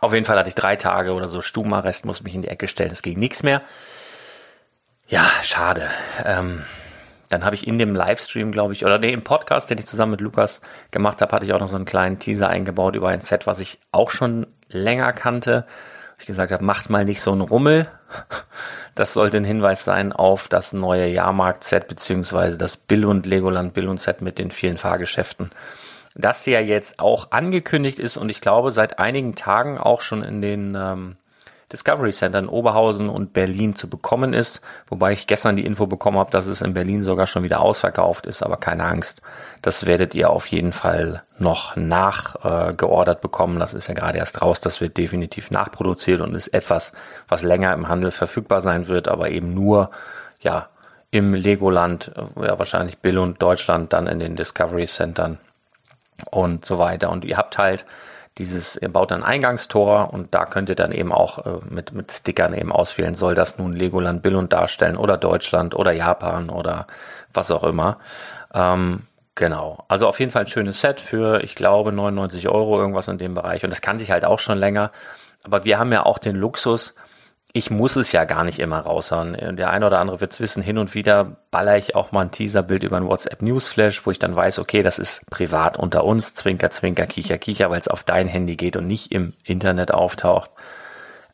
Auf 0.00 0.14
jeden 0.14 0.24
Fall 0.24 0.38
hatte 0.38 0.48
ich 0.48 0.54
drei 0.54 0.76
Tage 0.76 1.12
oder 1.12 1.28
so 1.28 1.40
Stubenarrest, 1.40 2.04
musste 2.04 2.24
mich 2.24 2.34
in 2.34 2.42
die 2.42 2.48
Ecke 2.48 2.68
stellen, 2.68 2.90
es 2.90 3.02
ging 3.02 3.18
nichts 3.18 3.42
mehr. 3.42 3.62
Ja, 5.08 5.26
schade. 5.42 5.88
Ähm, 6.24 6.64
dann 7.28 7.44
habe 7.44 7.54
ich 7.54 7.66
in 7.66 7.78
dem 7.78 7.94
Livestream, 7.94 8.52
glaube 8.52 8.72
ich, 8.72 8.84
oder 8.84 8.98
nee, 8.98 9.12
im 9.12 9.22
Podcast, 9.22 9.70
den 9.70 9.78
ich 9.78 9.86
zusammen 9.86 10.12
mit 10.12 10.20
Lukas 10.20 10.60
gemacht 10.90 11.20
habe, 11.20 11.32
hatte 11.32 11.46
ich 11.46 11.52
auch 11.52 11.60
noch 11.60 11.68
so 11.68 11.76
einen 11.76 11.84
kleinen 11.84 12.18
Teaser 12.18 12.48
eingebaut 12.48 12.96
über 12.96 13.08
ein 13.08 13.20
Set, 13.20 13.46
was 13.46 13.60
ich 13.60 13.78
auch 13.92 14.10
schon 14.10 14.46
länger 14.68 15.12
kannte. 15.12 15.66
Ich 16.18 16.26
gesagt 16.26 16.52
habe, 16.52 16.64
macht 16.64 16.90
mal 16.90 17.04
nicht 17.04 17.20
so 17.20 17.32
einen 17.32 17.40
Rummel. 17.40 17.88
Das 18.96 19.12
sollte 19.12 19.38
ein 19.38 19.44
Hinweis 19.44 19.84
sein 19.84 20.12
auf 20.12 20.46
das 20.46 20.72
neue 20.72 21.08
Jahrmarkt-Set 21.08 21.88
beziehungsweise 21.88 22.56
das 22.56 22.76
Bill 22.76 23.06
und 23.06 23.26
Legoland 23.26 23.74
Bill 23.74 23.88
und 23.88 24.00
Set 24.00 24.22
mit 24.22 24.38
den 24.38 24.52
vielen 24.52 24.78
Fahrgeschäften. 24.78 25.50
Das 26.14 26.46
ja 26.46 26.60
jetzt 26.60 27.00
auch 27.00 27.32
angekündigt 27.32 27.98
ist 27.98 28.16
und 28.16 28.28
ich 28.28 28.40
glaube 28.40 28.70
seit 28.70 29.00
einigen 29.00 29.34
Tagen 29.34 29.78
auch 29.78 30.00
schon 30.00 30.22
in 30.22 30.40
den 30.40 30.76
ähm, 30.76 31.16
Discovery 31.74 32.12
Center 32.12 32.38
in 32.38 32.48
Oberhausen 32.48 33.08
und 33.08 33.32
Berlin 33.32 33.74
zu 33.74 33.88
bekommen 33.90 34.32
ist, 34.32 34.60
wobei 34.86 35.12
ich 35.12 35.26
gestern 35.26 35.56
die 35.56 35.66
Info 35.66 35.88
bekommen 35.88 36.18
habe, 36.18 36.30
dass 36.30 36.46
es 36.46 36.62
in 36.62 36.72
Berlin 36.72 37.02
sogar 37.02 37.26
schon 37.26 37.42
wieder 37.42 37.60
ausverkauft 37.60 38.26
ist, 38.26 38.44
aber 38.44 38.58
keine 38.58 38.84
Angst, 38.84 39.22
das 39.60 39.84
werdet 39.84 40.14
ihr 40.14 40.30
auf 40.30 40.46
jeden 40.46 40.72
Fall 40.72 41.24
noch 41.36 41.74
nachgeordert 41.74 43.18
äh, 43.18 43.22
bekommen. 43.22 43.58
Das 43.58 43.74
ist 43.74 43.88
ja 43.88 43.94
gerade 43.94 44.18
erst 44.18 44.40
raus, 44.40 44.60
das 44.60 44.80
wird 44.80 44.96
definitiv 44.96 45.50
nachproduziert 45.50 46.20
und 46.20 46.36
ist 46.36 46.54
etwas, 46.54 46.92
was 47.26 47.42
länger 47.42 47.74
im 47.74 47.88
Handel 47.88 48.12
verfügbar 48.12 48.60
sein 48.60 48.86
wird, 48.86 49.08
aber 49.08 49.30
eben 49.30 49.52
nur 49.52 49.90
ja 50.40 50.68
im 51.10 51.34
Legoland, 51.34 52.12
ja 52.40 52.56
wahrscheinlich 52.56 52.98
Bill 52.98 53.18
und 53.18 53.42
Deutschland, 53.42 53.92
dann 53.92 54.06
in 54.06 54.20
den 54.20 54.36
Discovery 54.36 54.86
Centern 54.86 55.38
und 56.30 56.64
so 56.64 56.78
weiter. 56.78 57.10
Und 57.10 57.24
ihr 57.24 57.36
habt 57.36 57.58
halt 57.58 57.84
dieses, 58.38 58.76
ihr 58.76 58.88
baut 58.88 59.12
ein 59.12 59.22
Eingangstor 59.22 60.12
und 60.12 60.34
da 60.34 60.44
könnt 60.44 60.68
ihr 60.68 60.74
dann 60.74 60.92
eben 60.92 61.12
auch 61.12 61.46
äh, 61.46 61.60
mit, 61.68 61.92
mit 61.92 62.10
Stickern 62.10 62.52
eben 62.52 62.72
auswählen, 62.72 63.14
soll 63.14 63.34
das 63.34 63.58
nun 63.58 63.72
Legoland 63.72 64.22
Billund 64.22 64.52
darstellen 64.52 64.96
oder 64.96 65.16
Deutschland 65.16 65.74
oder 65.74 65.92
Japan 65.92 66.50
oder 66.50 66.86
was 67.32 67.50
auch 67.52 67.62
immer. 67.62 67.98
Ähm, 68.52 69.02
genau. 69.36 69.84
Also 69.88 70.08
auf 70.08 70.18
jeden 70.18 70.32
Fall 70.32 70.42
ein 70.42 70.48
schönes 70.48 70.80
Set 70.80 71.00
für, 71.00 71.44
ich 71.44 71.54
glaube, 71.54 71.92
99 71.92 72.48
Euro, 72.48 72.78
irgendwas 72.78 73.06
in 73.08 73.18
dem 73.18 73.34
Bereich. 73.34 73.62
Und 73.62 73.70
das 73.70 73.82
kann 73.82 73.98
sich 73.98 74.10
halt 74.10 74.24
auch 74.24 74.40
schon 74.40 74.58
länger. 74.58 74.90
Aber 75.44 75.64
wir 75.64 75.78
haben 75.78 75.92
ja 75.92 76.04
auch 76.04 76.18
den 76.18 76.34
Luxus, 76.34 76.94
ich 77.56 77.70
muss 77.70 77.94
es 77.94 78.10
ja 78.10 78.24
gar 78.24 78.42
nicht 78.42 78.58
immer 78.58 78.80
raushauen. 78.80 79.56
Der 79.56 79.70
eine 79.70 79.86
oder 79.86 80.00
andere 80.00 80.20
wird 80.20 80.32
es 80.32 80.40
wissen, 80.40 80.60
hin 80.60 80.76
und 80.76 80.96
wieder 80.96 81.36
baller 81.52 81.76
ich 81.76 81.94
auch 81.94 82.10
mal 82.10 82.22
ein 82.22 82.32
Teaserbild 82.32 82.82
über 82.82 82.96
ein 82.96 83.06
WhatsApp 83.06 83.42
Newsflash, 83.42 84.04
wo 84.04 84.10
ich 84.10 84.18
dann 84.18 84.34
weiß, 84.34 84.58
okay, 84.58 84.82
das 84.82 84.98
ist 84.98 85.30
privat 85.30 85.78
unter 85.78 86.02
uns, 86.04 86.34
zwinker, 86.34 86.70
zwinker, 86.72 87.06
kicher, 87.06 87.38
kicher, 87.38 87.70
weil 87.70 87.78
es 87.78 87.86
auf 87.86 88.02
dein 88.02 88.26
Handy 88.26 88.56
geht 88.56 88.76
und 88.76 88.88
nicht 88.88 89.12
im 89.12 89.34
Internet 89.44 89.94
auftaucht. 89.94 90.50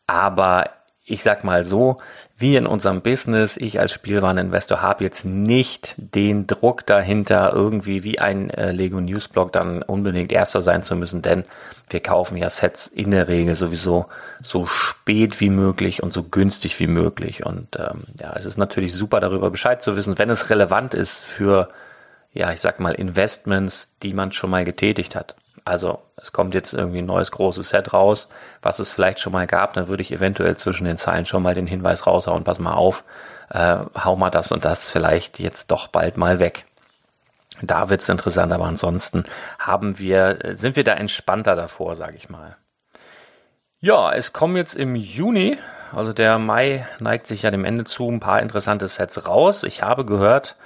Aber 0.07 0.69
ich 1.07 1.23
sag 1.23 1.43
mal 1.43 1.65
so, 1.65 2.03
wie 2.41 2.57
in 2.57 2.67
unserem 2.67 3.03
Business, 3.03 3.57
ich 3.57 3.81
als 3.81 3.93
Spielwareninvestor 3.93 4.81
habe 4.81 5.05
jetzt 5.05 5.25
nicht 5.25 5.95
den 5.99 6.47
Druck 6.47 6.87
dahinter, 6.87 7.53
irgendwie 7.53 8.03
wie 8.03 8.19
ein 8.19 8.49
äh, 8.51 8.73
Lego 8.73 9.01
Newsblog 9.01 9.53
dann 9.53 9.83
unbedingt 9.83 10.33
erster 10.33 10.63
sein 10.63 10.83
zu 10.83 10.97
müssen, 10.97 11.21
denn 11.21 11.45
wir 11.91 12.01
kaufen 12.01 12.37
ja 12.37 12.49
Sets 12.49 12.87
in 12.87 13.11
der 13.11 13.29
Regel 13.29 13.55
sowieso 13.55 14.07
so 14.41 14.65
spät 14.65 15.41
wie 15.41 15.51
möglich 15.51 16.03
und 16.03 16.13
so 16.13 16.23
günstig 16.23 16.81
wie 16.81 16.87
möglich. 16.87 17.45
Und 17.45 17.77
ähm, 17.77 18.05
ja, 18.19 18.35
es 18.35 18.47
ist 18.47 18.57
natürlich 18.57 18.95
super 18.95 19.21
darüber 19.21 19.51
Bescheid 19.51 19.83
zu 19.83 19.95
wissen, 19.97 20.19
wenn 20.19 20.31
es 20.31 20.49
relevant 20.49 20.95
ist 20.95 21.19
für, 21.19 21.69
ja, 22.33 22.53
ich 22.53 22.61
sag 22.61 22.81
mal, 22.81 22.93
Investments, 22.95 23.91
die 24.03 24.15
man 24.15 24.33
schon 24.33 24.51
mal 24.51 24.65
getätigt 24.65 25.15
hat. 25.15 25.37
Also 25.65 26.01
es 26.17 26.33
kommt 26.33 26.55
jetzt 26.55 26.73
irgendwie 26.73 26.99
ein 26.99 27.07
neues 27.07 27.31
großes 27.31 27.69
Set 27.69 27.93
raus, 27.93 28.29
was 28.63 28.79
es 28.79 28.91
vielleicht 28.91 29.21
schon 29.21 29.33
mal 29.33 29.47
gab, 29.47 29.75
dann 29.75 29.89
würde 29.89 30.03
ich 30.03 30.13
eventuell 30.13 30.57
zwischen 30.57 30.85
den 30.85 30.99
Zeilen 30.99 31.27
schon 31.27 31.43
mal 31.43 31.55
den 31.55 31.67
Hinweis 31.67 32.07
raushauen, 32.07 32.45
pass 32.45 32.59
mal 32.59 32.75
auf, 32.75 33.05
äh, 33.51 33.79
hau 33.95 34.17
mal 34.17 34.31
das 34.31 34.53
und 34.53 34.65
das 34.65 34.89
vielleicht 34.89 35.39
jetzt 35.39 35.71
doch 35.71 35.87
bald 35.89 36.17
mal 36.17 36.41
weg. 36.41 36.67
Da 37.63 37.91
wird's 37.91 38.09
interessant, 38.09 38.53
aber 38.53 38.65
ansonsten 38.65 39.25
haben 39.59 39.99
wir, 39.99 40.39
sind 40.55 40.77
wir 40.77 40.85
da 40.85 40.95
entspannter 40.95 41.57
davor, 41.57 41.95
sage 41.95 42.17
ich 42.17 42.31
mal. 42.31 42.57
Ja, 43.81 44.13
es 44.13 44.33
kommen 44.33 44.57
jetzt 44.57 44.75
im 44.75 44.95
Juni, 44.95 45.59
also 45.93 46.13
der 46.13 46.39
Mai 46.39 46.87
neigt 47.01 47.27
sich 47.27 47.43
ja 47.43 47.51
dem 47.51 47.65
Ende 47.65 47.85
zu, 47.85 48.11
ein 48.11 48.21
paar 48.21 48.41
interessante 48.41 48.87
Sets 48.87 49.27
raus. 49.27 49.63
Ich 49.63 49.83
habe 49.83 50.05
gehört, 50.05 50.57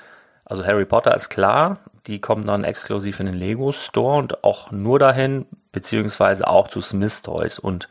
also 0.45 0.65
Harry 0.65 0.85
Potter 0.85 1.15
ist 1.15 1.31
klar, 1.31 1.79
die 2.07 2.21
kommen 2.21 2.47
dann 2.47 2.65
exklusiv 2.65 3.21
in 3.21 3.27
den 3.27 3.35
Lego 3.35 3.73
Store 3.73 4.19
und 4.19 4.45
auch 4.45 4.71
nur 4.71 4.99
dahin, 4.99 5.47
beziehungsweise 5.73 6.47
auch 6.47 6.69
zu 6.69 6.81
Smith 6.81 7.23
Toys. 7.23 7.59
Und 7.59 7.89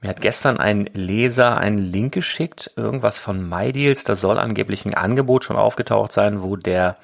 mir 0.00 0.10
hat 0.10 0.20
gestern 0.20 0.58
ein 0.58 0.90
Leser 0.94 1.58
einen 1.58 1.78
Link 1.78 2.12
geschickt, 2.12 2.72
irgendwas 2.76 3.18
von 3.18 3.48
MyDeals. 3.48 4.02
Da 4.02 4.16
soll 4.16 4.38
angeblich 4.38 4.84
ein 4.84 4.94
Angebot 4.94 5.44
schon 5.44 5.56
aufgetaucht 5.56 6.12
sein, 6.12 6.42
wo 6.42 6.56
der 6.56 6.96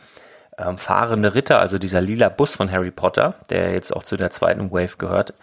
ähm, 0.59 0.79
fahrende 0.79 1.35
Ritter, 1.35 1.61
also 1.61 1.79
dieser 1.79 2.01
lila 2.01 2.29
Bus 2.29 2.57
von 2.57 2.71
Harry 2.71 2.91
Potter, 2.91 3.35
der 3.51 3.73
jetzt 3.73 3.95
auch 3.95 4.03
zu 4.03 4.17
der 4.17 4.31
zweiten 4.31 4.73
Wave 4.73 4.97
gehört, 4.99 5.35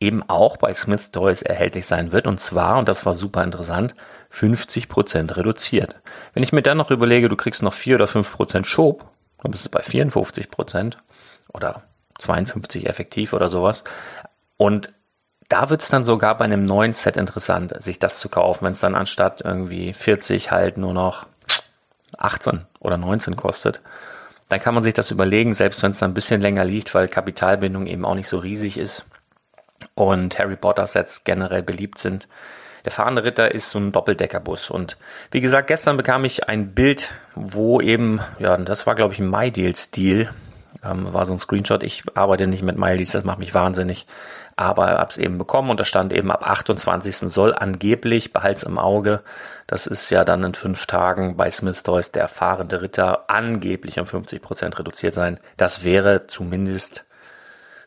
eben 0.00 0.22
auch 0.28 0.56
bei 0.56 0.72
Smith 0.74 1.10
Toys 1.10 1.42
erhältlich 1.42 1.86
sein 1.86 2.12
wird. 2.12 2.26
Und 2.26 2.40
zwar, 2.40 2.78
und 2.78 2.88
das 2.88 3.06
war 3.06 3.14
super 3.14 3.44
interessant, 3.44 3.94
50% 4.32 5.36
reduziert. 5.36 6.00
Wenn 6.32 6.42
ich 6.42 6.52
mir 6.52 6.62
dann 6.62 6.76
noch 6.76 6.90
überlege, 6.90 7.28
du 7.28 7.36
kriegst 7.36 7.62
noch 7.62 7.74
4 7.74 7.96
oder 7.96 8.06
5% 8.06 8.64
Schub, 8.64 9.06
dann 9.42 9.50
bist 9.50 9.66
du 9.66 9.70
bei 9.70 9.82
54 9.82 10.50
Prozent 10.50 10.98
oder 11.52 11.82
52 12.18 12.88
effektiv 12.88 13.32
oder 13.32 13.48
sowas. 13.48 13.84
Und 14.56 14.92
da 15.48 15.70
wird 15.70 15.82
es 15.82 15.88
dann 15.88 16.04
sogar 16.04 16.36
bei 16.36 16.44
einem 16.44 16.64
neuen 16.64 16.94
Set 16.94 17.16
interessant, 17.16 17.74
sich 17.82 17.98
das 17.98 18.18
zu 18.18 18.28
kaufen, 18.28 18.64
wenn 18.64 18.72
es 18.72 18.80
dann 18.80 18.94
anstatt 18.94 19.42
irgendwie 19.42 19.92
40 19.92 20.50
halt 20.50 20.78
nur 20.78 20.94
noch 20.94 21.26
18 22.16 22.62
oder 22.80 22.96
19 22.96 23.36
kostet. 23.36 23.82
Dann 24.48 24.60
kann 24.60 24.74
man 24.74 24.82
sich 24.82 24.94
das 24.94 25.10
überlegen, 25.10 25.54
selbst 25.54 25.82
wenn 25.82 25.90
es 25.90 25.98
dann 25.98 26.10
ein 26.10 26.14
bisschen 26.14 26.40
länger 26.40 26.64
liegt, 26.64 26.94
weil 26.94 27.08
Kapitalbindung 27.08 27.86
eben 27.86 28.04
auch 28.04 28.14
nicht 28.14 28.28
so 28.28 28.38
riesig 28.38 28.78
ist 28.78 29.06
und 29.94 30.38
Harry 30.38 30.56
Potter 30.56 30.86
Sets 30.86 31.24
generell 31.24 31.62
beliebt 31.62 31.98
sind. 31.98 32.28
Der 32.84 32.92
fahrende 32.92 33.24
Ritter 33.24 33.52
ist 33.52 33.70
so 33.70 33.78
ein 33.78 33.92
Doppeldeckerbus. 33.92 34.70
Und 34.70 34.98
wie 35.30 35.40
gesagt, 35.40 35.68
gestern 35.68 35.96
bekam 35.96 36.24
ich 36.24 36.48
ein 36.48 36.74
Bild, 36.74 37.14
wo 37.34 37.80
eben, 37.80 38.20
ja, 38.38 38.56
das 38.58 38.86
war 38.86 38.94
glaube 38.94 39.14
ich 39.14 39.20
ein 39.20 39.30
MyDeal-Stil, 39.30 40.28
ähm, 40.84 41.12
war 41.12 41.24
so 41.24 41.32
ein 41.32 41.38
Screenshot. 41.38 41.82
Ich 41.82 42.04
arbeite 42.14 42.46
nicht 42.46 42.62
mit 42.62 42.76
MyDeals, 42.76 43.12
das 43.12 43.24
macht 43.24 43.38
mich 43.38 43.54
wahnsinnig. 43.54 44.06
Aber 44.56 44.86
hab's 44.98 45.16
eben 45.16 45.38
bekommen 45.38 45.70
und 45.70 45.80
da 45.80 45.84
stand 45.84 46.12
eben 46.12 46.30
ab 46.30 46.48
28. 46.48 47.16
soll 47.30 47.54
angeblich, 47.54 48.32
behalt's 48.32 48.62
im 48.62 48.78
Auge, 48.78 49.22
das 49.66 49.86
ist 49.86 50.10
ja 50.10 50.24
dann 50.24 50.44
in 50.44 50.54
fünf 50.54 50.86
Tagen 50.86 51.36
bei 51.36 51.50
Smith 51.50 51.82
Toys 51.82 52.12
der 52.12 52.28
fahrende 52.28 52.82
Ritter 52.82 53.24
angeblich 53.28 53.98
um 53.98 54.06
50 54.06 54.42
Prozent 54.42 54.78
reduziert 54.78 55.14
sein. 55.14 55.40
Das 55.56 55.84
wäre 55.84 56.26
zumindest 56.26 57.04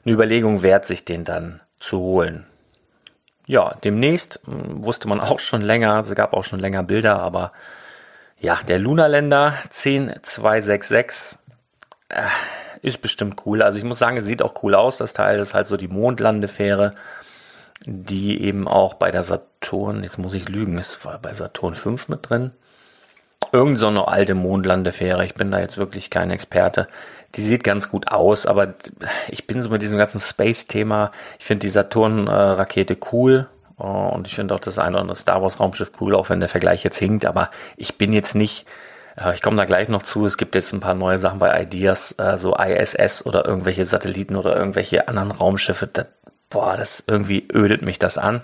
eine 0.04 0.14
Überlegung 0.14 0.64
wert, 0.64 0.86
sich 0.86 1.06
den 1.06 1.24
dann 1.24 1.62
zu 1.80 2.00
holen 2.00 2.46
ja, 3.48 3.74
demnächst 3.84 4.42
hm, 4.46 4.86
wusste 4.86 5.08
man 5.08 5.20
auch 5.20 5.40
schon 5.40 5.62
länger, 5.62 6.00
es 6.00 6.14
gab 6.14 6.34
auch 6.34 6.44
schon 6.44 6.60
länger 6.60 6.84
Bilder, 6.84 7.20
aber 7.20 7.52
ja, 8.40 8.60
der 8.68 8.78
Lunaländer 8.78 9.56
10266 9.72 11.40
äh, 12.10 12.22
ist 12.84 13.02
bestimmt 13.02 13.42
cool. 13.46 13.64
Also 13.64 13.80
ich 13.80 13.84
muss 13.84 13.98
sagen, 13.98 14.18
es 14.18 14.26
sieht 14.26 14.44
auch 14.44 14.62
cool 14.62 14.76
aus, 14.76 14.98
das 14.98 15.14
Teil. 15.14 15.40
Ist 15.40 15.56
halt 15.56 15.66
so 15.66 15.78
die 15.78 15.88
Mondlandefähre, 15.88 16.92
die 17.86 18.44
eben 18.44 18.68
auch 18.68 18.94
bei 18.94 19.10
der 19.10 19.24
Saturn, 19.24 20.04
jetzt 20.04 20.20
muss 20.20 20.36
ich 20.36 20.50
lügen, 20.50 20.78
ist 20.78 21.00
bei 21.24 21.34
Saturn 21.34 21.74
5 21.74 22.10
mit 22.10 22.30
drin. 22.30 22.52
Irgend 23.52 23.80
so 23.80 23.88
eine 23.88 24.08
alte 24.08 24.36
Mondlandefähre, 24.36 25.26
ich 25.26 25.34
bin 25.34 25.50
da 25.50 25.60
jetzt 25.60 25.78
wirklich 25.78 26.12
kein 26.12 26.30
Experte. 26.30 26.88
Die 27.38 27.44
sieht 27.44 27.64
ganz 27.64 27.90
gut 27.90 28.12
aus, 28.12 28.48
aber 28.48 28.74
ich 29.30 29.46
bin 29.46 29.62
so 29.62 29.70
mit 29.70 29.84
diesem 29.84 30.00
ganzen 30.00 30.20
Space-Thema. 30.20 31.12
Ich 31.40 31.46
finde 31.46 31.62
die 31.62 31.70
Saturn-Rakete 31.70 32.98
cool. 33.12 33.48
Oh, 33.78 34.10
und 34.12 34.26
ich 34.26 34.34
finde 34.34 34.56
auch 34.56 34.60
das 34.60 34.80
eine 34.80 34.94
oder 34.94 35.02
andere 35.02 35.16
Star 35.16 35.44
Wars 35.44 35.60
Raumschiff 35.60 35.92
cool, 36.02 36.16
auch 36.16 36.30
wenn 36.32 36.40
der 36.40 36.50
Vergleich 36.50 36.84
jetzt 36.84 36.98
hinkt. 36.98 37.26
Aber 37.28 37.52
ich 37.78 38.00
bin 38.00 38.12
jetzt 38.12 38.34
nicht, 38.34 38.66
äh, 39.18 39.36
ich 39.36 39.44
komme 39.44 39.56
da 39.56 39.66
gleich 39.66 39.88
noch 39.88 40.02
zu. 40.02 40.26
Es 40.26 40.38
gibt 40.38 40.56
jetzt 40.56 40.74
ein 40.74 40.80
paar 40.80 40.96
neue 40.96 41.20
Sachen 41.20 41.38
bei 41.38 41.62
Ideas, 41.62 42.16
äh, 42.18 42.38
so 42.38 42.56
ISS 42.56 43.24
oder 43.28 43.46
irgendwelche 43.46 43.86
Satelliten 43.86 44.36
oder 44.36 44.58
irgendwelche 44.58 45.08
anderen 45.08 45.30
Raumschiffe. 45.30 45.86
Das, 45.86 46.10
boah, 46.50 46.76
das 46.76 47.04
irgendwie 47.06 47.48
ödet 47.54 47.84
mich 47.84 48.00
das 48.00 48.18
an. 48.18 48.42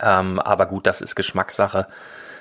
Ähm, 0.00 0.40
aber 0.40 0.66
gut, 0.66 0.88
das 0.88 1.00
ist 1.00 1.14
Geschmackssache 1.14 1.86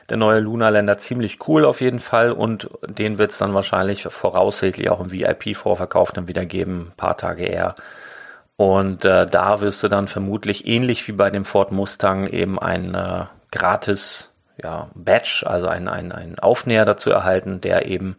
der 0.10 0.18
neue 0.18 0.40
Lunaländer 0.40 0.98
ziemlich 0.98 1.48
cool 1.48 1.66
auf 1.66 1.82
jeden 1.82 2.00
Fall 2.00 2.32
und 2.32 2.70
den 2.88 3.18
wird 3.18 3.32
es 3.32 3.38
dann 3.38 3.54
wahrscheinlich 3.54 4.04
voraussichtlich 4.04 4.90
auch 4.90 5.00
im 5.00 5.12
VIP-Vorverkauf 5.12 6.12
dann 6.12 6.28
wieder 6.28 6.46
geben, 6.46 6.92
ein 6.92 6.98
paar 6.98 7.18
Tage 7.18 7.46
eher. 7.46 7.76
Und 8.56 9.06
äh, 9.06 9.26
da 9.26 9.62
wirst 9.62 9.82
du 9.84 9.88
dann 9.88 10.08
vermutlich 10.08 10.68
ähnlich 10.68 11.08
wie 11.08 11.14
bei 11.14 11.30
dem 11.30 11.46
Ford 11.46 11.72
Mustang 11.72 12.28
eben 12.28 12.60
ein 12.60 12.94
äh, 12.94 13.26
gratis 13.52 14.34
ja, 14.62 14.90
Badge, 14.94 15.44
also 15.46 15.68
ein, 15.68 15.88
ein, 15.88 16.12
ein 16.12 16.38
Aufnäher 16.40 16.86
dazu 16.86 17.10
erhalten, 17.10 17.62
der 17.62 17.88
eben 17.88 18.18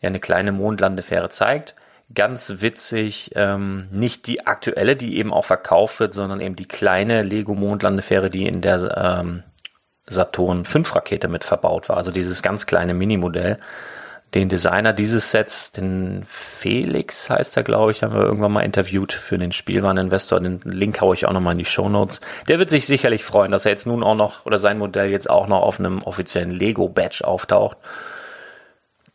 ja 0.00 0.08
eine 0.08 0.20
kleine 0.20 0.52
Mondlandefähre 0.52 1.28
zeigt. 1.28 1.74
Ganz 2.14 2.60
witzig, 2.62 3.32
ähm, 3.34 3.88
nicht 3.90 4.26
die 4.28 4.46
aktuelle, 4.46 4.96
die 4.96 5.18
eben 5.18 5.32
auch 5.32 5.44
verkauft 5.44 5.98
wird, 5.98 6.14
sondern 6.14 6.40
eben 6.40 6.56
die 6.56 6.68
kleine 6.68 7.22
Lego 7.22 7.54
Mondlandefähre, 7.54 8.30
die 8.30 8.46
in 8.46 8.62
der 8.62 9.20
ähm, 9.20 9.42
Saturn 10.08 10.64
5 10.64 10.94
Rakete 10.94 11.28
mit 11.28 11.44
verbaut 11.44 11.88
war. 11.88 11.96
Also 11.96 12.10
dieses 12.10 12.42
ganz 12.42 12.66
kleine 12.66 12.94
Minimodell. 12.94 13.58
Den 14.34 14.48
Designer 14.48 14.92
dieses 14.92 15.30
Sets, 15.30 15.72
den 15.72 16.24
Felix 16.26 17.30
heißt 17.30 17.56
er, 17.56 17.62
glaube 17.62 17.92
ich, 17.92 18.02
haben 18.02 18.12
wir 18.12 18.22
irgendwann 18.22 18.52
mal 18.52 18.62
interviewt 18.62 19.12
für 19.12 19.38
den 19.38 19.52
Spielwareninvestor. 19.52 20.40
Den 20.40 20.60
Link 20.64 21.00
haue 21.00 21.14
ich 21.14 21.26
auch 21.26 21.32
nochmal 21.32 21.52
in 21.52 21.58
die 21.58 21.64
Show 21.64 21.88
Notes. 21.88 22.20
Der 22.48 22.58
wird 22.58 22.68
sich 22.70 22.86
sicherlich 22.86 23.24
freuen, 23.24 23.52
dass 23.52 23.64
er 23.64 23.70
jetzt 23.70 23.86
nun 23.86 24.02
auch 24.02 24.16
noch 24.16 24.44
oder 24.44 24.58
sein 24.58 24.78
Modell 24.78 25.10
jetzt 25.10 25.30
auch 25.30 25.46
noch 25.46 25.62
auf 25.62 25.78
einem 25.78 26.02
offiziellen 26.02 26.50
Lego 26.50 26.88
Badge 26.88 27.26
auftaucht 27.26 27.78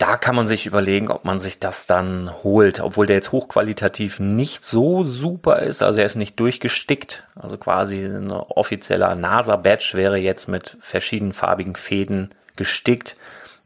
da 0.01 0.17
kann 0.17 0.35
man 0.35 0.47
sich 0.47 0.65
überlegen, 0.65 1.11
ob 1.11 1.25
man 1.25 1.39
sich 1.39 1.59
das 1.59 1.85
dann 1.85 2.31
holt, 2.43 2.79
obwohl 2.79 3.05
der 3.05 3.17
jetzt 3.17 3.31
hochqualitativ 3.31 4.19
nicht 4.19 4.63
so 4.63 5.03
super 5.03 5.59
ist. 5.59 5.83
Also 5.83 5.99
er 5.99 6.07
ist 6.07 6.15
nicht 6.15 6.39
durchgestickt. 6.39 7.23
Also 7.35 7.57
quasi 7.57 8.03
ein 8.03 8.31
offizieller 8.31 9.13
NASA-Badge 9.13 9.91
wäre 9.93 10.17
jetzt 10.17 10.47
mit 10.47 10.75
verschiedenen 10.81 11.33
farbigen 11.33 11.75
Fäden 11.75 12.31
gestickt. 12.55 13.15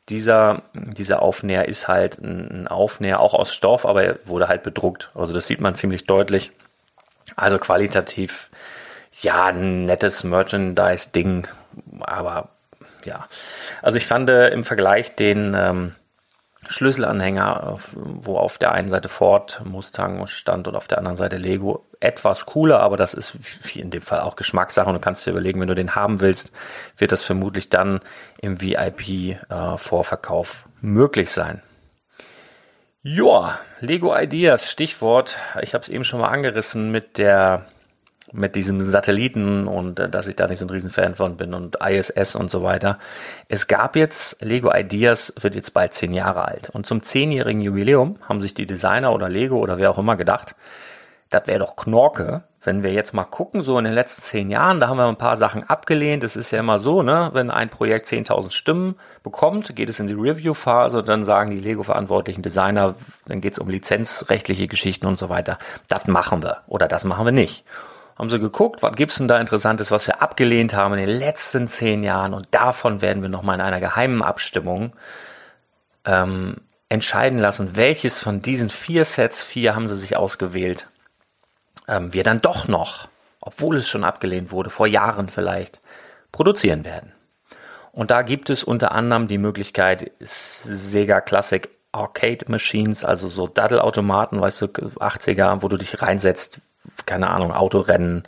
Dieser, 0.10 0.64
dieser 0.74 1.22
Aufnäher 1.22 1.70
ist 1.70 1.88
halt 1.88 2.20
ein 2.20 2.68
Aufnäher 2.68 3.22
auch 3.22 3.34
aus 3.34 3.54
Stoff, 3.54 3.86
aber 3.86 4.04
er 4.04 4.20
wurde 4.26 4.50
halt 4.50 4.62
bedruckt. 4.62 5.12
Also 5.16 5.34
das 5.34 5.48
sieht 5.48 5.62
man 5.62 5.76
ziemlich 5.76 6.06
deutlich. 6.06 6.52
Also 7.38 7.60
qualitativ, 7.60 8.50
ja, 9.22 9.46
ein 9.46 9.86
nettes 9.86 10.26
Merchandise-Ding, 10.26 11.48
aber 12.02 12.50
ja. 13.06 13.26
Also 13.82 13.98
ich 13.98 14.06
fand 14.06 14.30
äh, 14.30 14.50
im 14.50 14.66
Vergleich 14.66 15.16
den, 15.16 15.56
ähm, 15.58 15.96
Schlüsselanhänger, 16.68 17.80
wo 17.94 18.38
auf 18.38 18.58
der 18.58 18.72
einen 18.72 18.88
Seite 18.88 19.10
Ford 19.10 19.62
Mustang 19.66 20.26
stand 20.28 20.68
und 20.68 20.76
auf 20.76 20.88
der 20.88 20.98
anderen 20.98 21.18
Seite 21.18 21.38
Lego. 21.38 21.86
Etwas 22.00 22.46
cooler, 22.46 22.82
aber 22.82 22.98
das 22.98 23.14
ist 23.14 23.38
wie 23.64 23.80
in 23.80 23.90
dem 23.90 24.02
Fall 24.02 24.20
auch 24.20 24.36
Geschmackssache 24.36 24.88
und 24.88 24.96
du 24.96 25.00
kannst 25.00 25.26
dir 25.26 25.32
überlegen, 25.32 25.62
wenn 25.62 25.68
du 25.68 25.76
den 25.76 25.96
haben 25.96 26.22
willst, 26.22 26.52
wird 26.98 27.12
das 27.12 27.24
vermutlich 27.24 27.70
dann 27.70 28.00
im 28.40 28.62
VIP-Vorverkauf 28.62 30.66
äh, 30.66 30.86
möglich 30.86 31.32
sein. 31.32 31.62
Joa, 33.02 33.60
Lego 33.82 34.18
Ideas, 34.18 34.72
Stichwort. 34.72 35.38
Ich 35.62 35.74
habe 35.74 35.84
es 35.84 35.90
eben 35.90 36.04
schon 36.04 36.22
mal 36.22 36.30
angerissen 36.30 36.92
mit 36.92 37.20
der 37.20 37.66
mit 38.32 38.56
diesem 38.56 38.82
Satelliten 38.82 39.68
und 39.68 40.00
äh, 40.00 40.10
dass 40.10 40.28
ich 40.28 40.36
da 40.36 40.48
nicht 40.48 40.60
so 40.60 40.66
ein 40.66 40.70
Riesenfan 40.70 41.16
von 41.16 41.38
bin 41.38 41.54
und 41.54 41.78
ISS 41.78 42.36
und 42.36 42.50
so 42.50 42.64
weiter. 42.64 42.98
Es 43.48 43.68
gab 43.68 43.96
jetzt, 43.96 44.42
Lego 44.42 44.72
Ideas 44.74 45.34
wird 45.40 45.56
jetzt 45.56 45.74
bald 45.74 45.94
zehn 45.94 46.14
Jahre 46.14 46.46
alt 46.46 46.70
und 46.70 46.86
zum 46.86 47.02
zehnjährigen 47.02 47.62
Jubiläum 47.62 48.18
haben 48.28 48.42
sich 48.42 48.54
die 48.54 48.66
Designer 48.66 49.14
oder 49.14 49.30
Lego 49.30 49.58
oder 49.58 49.78
wer 49.78 49.92
auch 49.92 49.98
immer 49.98 50.16
gedacht, 50.16 50.56
das 51.30 51.48
wäre 51.48 51.60
doch 51.60 51.76
Knorke, 51.76 52.44
wenn 52.62 52.84
wir 52.84 52.94
jetzt 52.94 53.14
mal 53.14 53.26
gucken, 53.26 53.62
so 53.62 53.78
in 53.78 53.86
den 53.86 53.94
letzten 53.94 54.24
zehn 54.24 54.50
Jahren, 54.50 54.80
da 54.80 54.88
haben 54.88 54.98
wir 54.98 55.08
ein 55.08 55.18
paar 55.18 55.38
Sachen 55.38 55.64
abgelehnt. 55.64 56.24
Es 56.24 56.36
ist 56.36 56.52
ja 56.52 56.60
immer 56.60 56.80
so, 56.80 57.04
ne, 57.04 57.30
wenn 57.34 57.52
ein 57.52 57.70
Projekt 57.70 58.08
10.000 58.08 58.52
Stimmen 58.52 58.96
bekommt, 59.24 59.76
geht 59.76 59.90
es 59.90 60.00
in 60.00 60.08
die 60.08 60.14
Review-Phase, 60.14 61.04
dann 61.04 61.26
sagen 61.26 61.52
die 61.52 61.62
Lego-verantwortlichen 61.62 62.42
Designer, 62.42 62.96
dann 63.28 63.42
geht 63.42 63.54
es 63.54 63.60
um 63.60 63.70
lizenzrechtliche 63.70 64.68
Geschichten 64.68 65.06
und 65.06 65.18
so 65.18 65.30
weiter. 65.30 65.58
Das 65.88 66.08
machen 66.08 66.42
wir 66.42 66.64
oder 66.68 66.88
das 66.88 67.06
machen 67.06 67.26
wir 67.26 67.32
nicht 67.32 67.66
haben 68.16 68.30
sie 68.30 68.40
geguckt, 68.40 68.82
was 68.82 68.96
gibt's 68.96 69.18
denn 69.18 69.28
da 69.28 69.38
Interessantes, 69.38 69.92
was 69.92 70.08
wir 70.08 70.22
abgelehnt 70.22 70.74
haben 70.74 70.94
in 70.94 71.06
den 71.06 71.20
letzten 71.20 71.68
zehn 71.68 72.04
Jahren 72.04 72.34
und 72.34 72.48
davon 72.52 73.02
werden 73.02 73.22
wir 73.22 73.30
nochmal 73.30 73.56
in 73.56 73.62
einer 73.62 73.80
geheimen 73.80 74.22
Abstimmung 74.22 74.94
ähm, 76.06 76.58
entscheiden 76.88 77.40
lassen, 77.40 77.76
welches 77.76 78.20
von 78.20 78.42
diesen 78.42 78.70
vier 78.70 79.06
Sets, 79.06 79.44
vier 79.44 79.76
haben 79.76 79.88
sie 79.88 79.98
sich 79.98 80.16
ausgewählt, 80.16 80.88
ähm, 81.88 82.14
wir 82.14 82.24
dann 82.24 82.42
doch 82.42 82.68
noch, 82.68 83.08
obwohl 83.42 83.78
es 83.78 83.90
schon 83.90 84.04
abgelehnt 84.04 84.52
wurde, 84.52 84.70
vor 84.70 84.88
Jahren 84.88 85.28
vielleicht, 85.28 85.82
produzieren 86.32 86.86
werden. 86.86 87.12
Und 87.92 88.12
da 88.12 88.22
gibt 88.22 88.50
es 88.50 88.64
unter 88.64 88.92
anderem 88.92 89.28
die 89.28 89.38
Möglichkeit, 89.38 90.12
Sega 90.20 91.22
Classic 91.22 91.70
Arcade 91.94 92.46
Machines, 92.50 93.06
also 93.06 93.30
so 93.30 93.48
Daddelautomaten, 93.48 94.42
weißt 94.42 94.62
du, 94.62 94.66
80er, 94.66 95.62
wo 95.62 95.70
du 95.70 95.78
dich 95.78 96.02
reinsetzt, 96.02 96.60
keine 97.06 97.30
Ahnung, 97.30 97.52
Autorennen, 97.52 98.24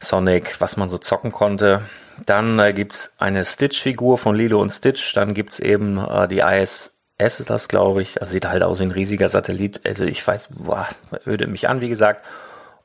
Sonic, 0.00 0.60
was 0.60 0.76
man 0.76 0.88
so 0.88 0.98
zocken 0.98 1.32
konnte. 1.32 1.82
Dann 2.26 2.58
äh, 2.58 2.72
gibt's 2.72 3.12
eine 3.18 3.44
Stitch-Figur 3.44 4.18
von 4.18 4.34
Lilo 4.34 4.60
und 4.60 4.70
Stitch. 4.70 5.14
Dann 5.14 5.34
gibt's 5.34 5.60
eben 5.60 5.98
äh, 5.98 6.28
die 6.28 6.40
ISS, 6.40 6.92
ist 7.18 7.50
das, 7.50 7.68
glaube 7.68 8.02
ich. 8.02 8.20
Also 8.20 8.32
sieht 8.32 8.46
halt 8.46 8.62
aus 8.62 8.80
wie 8.80 8.84
ein 8.84 8.90
riesiger 8.90 9.28
Satellit. 9.28 9.80
Also 9.86 10.04
ich 10.04 10.26
weiß, 10.26 10.50
boah, 10.52 10.88
ödet 11.26 11.48
mich 11.48 11.68
an, 11.68 11.80
wie 11.80 11.88
gesagt. 11.88 12.24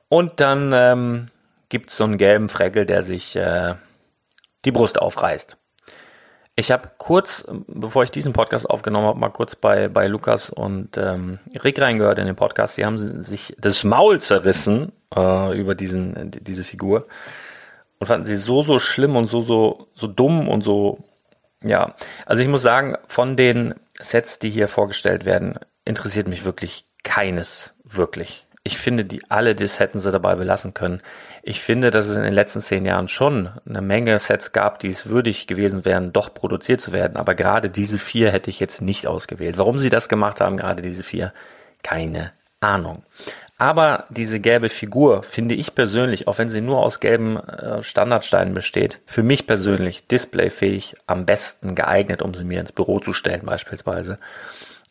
Und 0.10 0.40
dann 0.40 0.72
ähm, 0.74 1.28
gibt's 1.70 1.98
so 1.98 2.04
einen 2.04 2.18
gelben 2.18 2.50
Freckel, 2.50 2.86
der 2.86 3.04
sich 3.04 3.36
äh, 3.36 3.76
die 4.66 4.72
Brust 4.72 5.02
aufreißt. 5.02 5.58
Ich 6.60 6.72
habe 6.72 6.90
kurz, 6.98 7.48
bevor 7.68 8.02
ich 8.02 8.10
diesen 8.10 8.34
Podcast 8.34 8.68
aufgenommen 8.68 9.06
habe, 9.06 9.20
mal 9.20 9.30
kurz 9.30 9.56
bei, 9.56 9.90
bei 9.90 10.08
Lukas 10.08 10.50
und 10.50 10.98
ähm, 10.98 11.38
Rick 11.64 11.80
reingehört 11.80 12.18
in 12.18 12.26
den 12.26 12.36
Podcast. 12.36 12.78
Die 12.78 12.84
haben 12.84 13.22
sich 13.22 13.56
das 13.60 13.84
Maul 13.84 14.20
zerrissen 14.20 14.92
äh, 15.16 15.56
über 15.56 15.76
diesen, 15.76 16.32
diese 16.32 16.64
Figur 16.64 17.06
und 18.00 18.08
fanden 18.08 18.26
sie 18.26 18.38
so, 18.38 18.64
so 18.64 18.80
schlimm 18.80 19.16
und 19.16 19.28
so, 19.28 19.42
so, 19.42 19.88
so 19.94 20.08
dumm 20.08 20.48
und 20.48 20.64
so, 20.64 20.98
ja. 21.62 21.94
Also 22.26 22.42
ich 22.42 22.48
muss 22.48 22.64
sagen, 22.64 22.98
von 23.06 23.38
den 23.38 23.76
Sets, 24.00 24.40
die 24.40 24.50
hier 24.50 24.68
vorgestellt 24.68 25.26
werden, 25.26 25.60
interessiert 25.86 26.28
mich 26.28 26.44
wirklich 26.44 26.86
keines 27.04 27.76
wirklich. 27.84 28.47
Ich 28.68 28.78
finde, 28.78 29.06
die 29.06 29.22
alle, 29.30 29.56
das 29.56 29.80
hätten 29.80 29.98
sie 29.98 30.12
dabei 30.12 30.36
belassen 30.36 30.74
können. 30.74 31.02
Ich 31.42 31.62
finde, 31.62 31.90
dass 31.90 32.08
es 32.08 32.18
in 32.18 32.24
den 32.24 32.34
letzten 32.34 32.60
zehn 32.60 32.86
Jahren 32.86 33.08
schon 33.08 33.50
eine 33.66 33.82
Menge 33.82 34.20
Sets 34.20 34.52
gab, 34.52 34.80
die 34.80 34.90
es 34.90 35.08
würdig 35.08 35.48
gewesen 35.48 35.86
wären, 35.86 36.12
doch 36.12 36.34
produziert 36.34 36.82
zu 36.82 36.92
werden. 36.92 37.16
Aber 37.16 37.34
gerade 37.34 37.70
diese 37.70 37.98
vier 37.98 38.30
hätte 38.30 38.50
ich 38.50 38.60
jetzt 38.60 38.82
nicht 38.82 39.08
ausgewählt. 39.08 39.58
Warum 39.58 39.78
sie 39.78 39.90
das 39.90 40.10
gemacht 40.10 40.42
haben, 40.42 40.58
gerade 40.58 40.82
diese 40.82 41.04
vier, 41.04 41.32
keine 41.82 42.34
Ahnung. 42.60 43.04
Aber 43.58 44.04
diese 44.10 44.42
gelbe 44.42 44.68
Figur 44.68 45.24
finde 45.24 45.56
ich 45.56 45.74
persönlich, 45.74 46.28
auch 46.28 46.38
wenn 46.38 46.50
sie 46.50 46.60
nur 46.60 46.80
aus 46.80 47.00
gelben 47.00 47.38
äh, 47.38 47.82
Standardsteinen 47.82 48.54
besteht, 48.54 49.00
für 49.06 49.24
mich 49.24 49.48
persönlich 49.48 50.08
displayfähig, 50.08 50.96
am 51.08 51.26
besten 51.26 51.74
geeignet, 51.74 52.22
um 52.22 52.34
sie 52.34 52.44
mir 52.44 52.60
ins 52.60 52.74
Büro 52.74 53.00
zu 53.00 53.14
stellen 53.14 53.46
beispielsweise. 53.46 54.20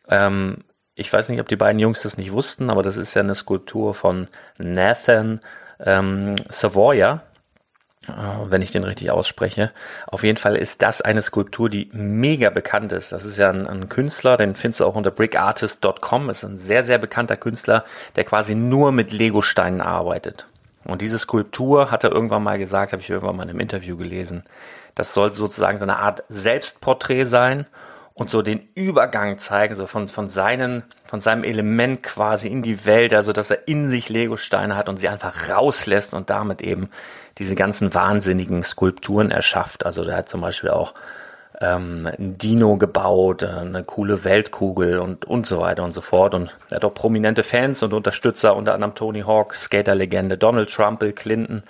Ähm, 0.09 0.65
ich 0.97 1.13
weiß 1.13 1.29
nicht, 1.29 1.41
ob 1.41 1.49
die 1.49 1.57
beiden 1.57 1.79
Jungs 1.79 2.03
das 2.03 2.17
nicht 2.17 2.33
wussten, 2.33 2.71
aber 2.71 2.83
das 2.83 2.97
ist 2.97 3.15
ja 3.15 3.21
eine 3.21 3.35
Skulptur 3.35 3.95
von 3.95 4.29
Nathan 4.59 5.41
ähm, 5.79 6.37
Savoya, 6.49 7.21
äh, 8.09 8.13
wenn 8.49 8.63
ich 8.63 8.73
den 8.73 8.83
richtig 8.83 9.11
ausspreche. 9.11 9.73
Auf 10.07 10.25
jeden 10.25 10.39
Fall 10.39 10.57
ist 10.57 10.81
das 10.81 11.03
eine 11.03 11.21
Skulptur, 11.21 11.69
die 11.69 11.91
mega 11.93 12.49
bekannt 12.49 12.93
ist. 12.93 13.13
Das 13.13 13.27
ist 13.27 13.37
ja 13.37 13.51
ein, 13.51 13.67
ein 13.67 13.91
Künstler, 13.91 14.39
den 14.39 14.55
findest 14.55 14.81
du 14.81 14.87
auch 14.87 14.95
unter 14.95 15.11
brickartist.com. 15.11 16.31
Ist 16.31 16.45
ein 16.45 16.57
sehr, 16.57 16.83
sehr 16.83 16.97
bekannter 16.97 17.37
Künstler, 17.37 17.85
der 18.17 18.25
quasi 18.25 18.55
nur 18.55 18.91
mit 18.91 19.13
Legosteinen 19.13 19.83
arbeitet. 19.83 20.47
Und 20.85 21.03
diese 21.03 21.19
Skulptur 21.19 21.91
hat 21.91 22.05
er 22.05 22.13
irgendwann 22.13 22.43
mal 22.43 22.59
gesagt, 22.59 22.93
habe 22.93 23.03
ich 23.03 23.11
irgendwann 23.11 23.37
mal 23.37 23.43
in 23.43 23.51
einem 23.51 23.61
Interview 23.61 23.99
gelesen. 23.99 24.45
Das 24.95 25.13
soll 25.13 25.35
sozusagen 25.35 25.77
so 25.77 25.85
eine 25.85 25.99
Art 25.99 26.25
Selbstporträt 26.31 27.25
sein 27.25 27.67
und 28.17 28.31
so 28.31 28.41
den 28.41 28.67
Übergang 28.75 29.37
zeigen, 29.37 29.75
so 29.75 29.87
von, 29.87 30.09
von, 30.09 30.27
seinen, 30.27 30.85
von 31.05 31.21
seinem 31.21 31.45
Element 31.45 32.03
quasi 32.03 32.49
in 32.49 32.63
die 32.63 32.87
Welt, 32.87 33.13
also 33.13 33.35
dass 33.35 33.51
er 33.51 33.69
in 33.69 33.91
sich 33.91 34.09
Legosteine 34.09 34.75
hat 34.75 34.89
und 34.89 34.97
sie 34.97 35.09
einfach 35.09 35.51
rauslässt 35.51 36.15
und 36.15 36.31
damit 36.31 36.63
eben 36.63 36.89
diese 37.37 37.55
ganzen 37.55 37.93
wahnsinnigen 37.93 38.63
Skulpturen 38.63 39.31
erschafft. 39.31 39.85
Also 39.85 40.03
der 40.03 40.17
hat 40.17 40.31
zum 40.31 40.41
Beispiel 40.41 40.71
auch 40.71 40.95
ähm, 41.61 42.09
ein 42.19 42.39
Dino 42.39 42.79
gebaut, 42.79 43.43
äh, 43.43 43.49
eine 43.49 43.85
coole 43.85 44.25
Weltkugel 44.25 44.99
und, 44.99 45.27
und 45.27 45.47
so 45.47 45.61
weiter 45.61 45.85
und 45.85 45.93
so 45.93 46.01
fort. 46.01 46.35
Und 46.35 46.57
er 46.71 46.77
hat 46.77 46.87
auch 46.87 46.95
prominente 46.95 47.43
Fans 47.43 47.83
und 47.83 47.93
Unterstützer, 47.93 48.57
unter 48.57 48.73
anderem 48.73 48.95
Tony 48.95 49.21
Hawk, 49.23 49.55
Skaterlegende, 49.55 50.39
Donald 50.39 50.71
Trump, 50.71 51.01
Bill 51.01 51.13
Clinton, 51.13 51.65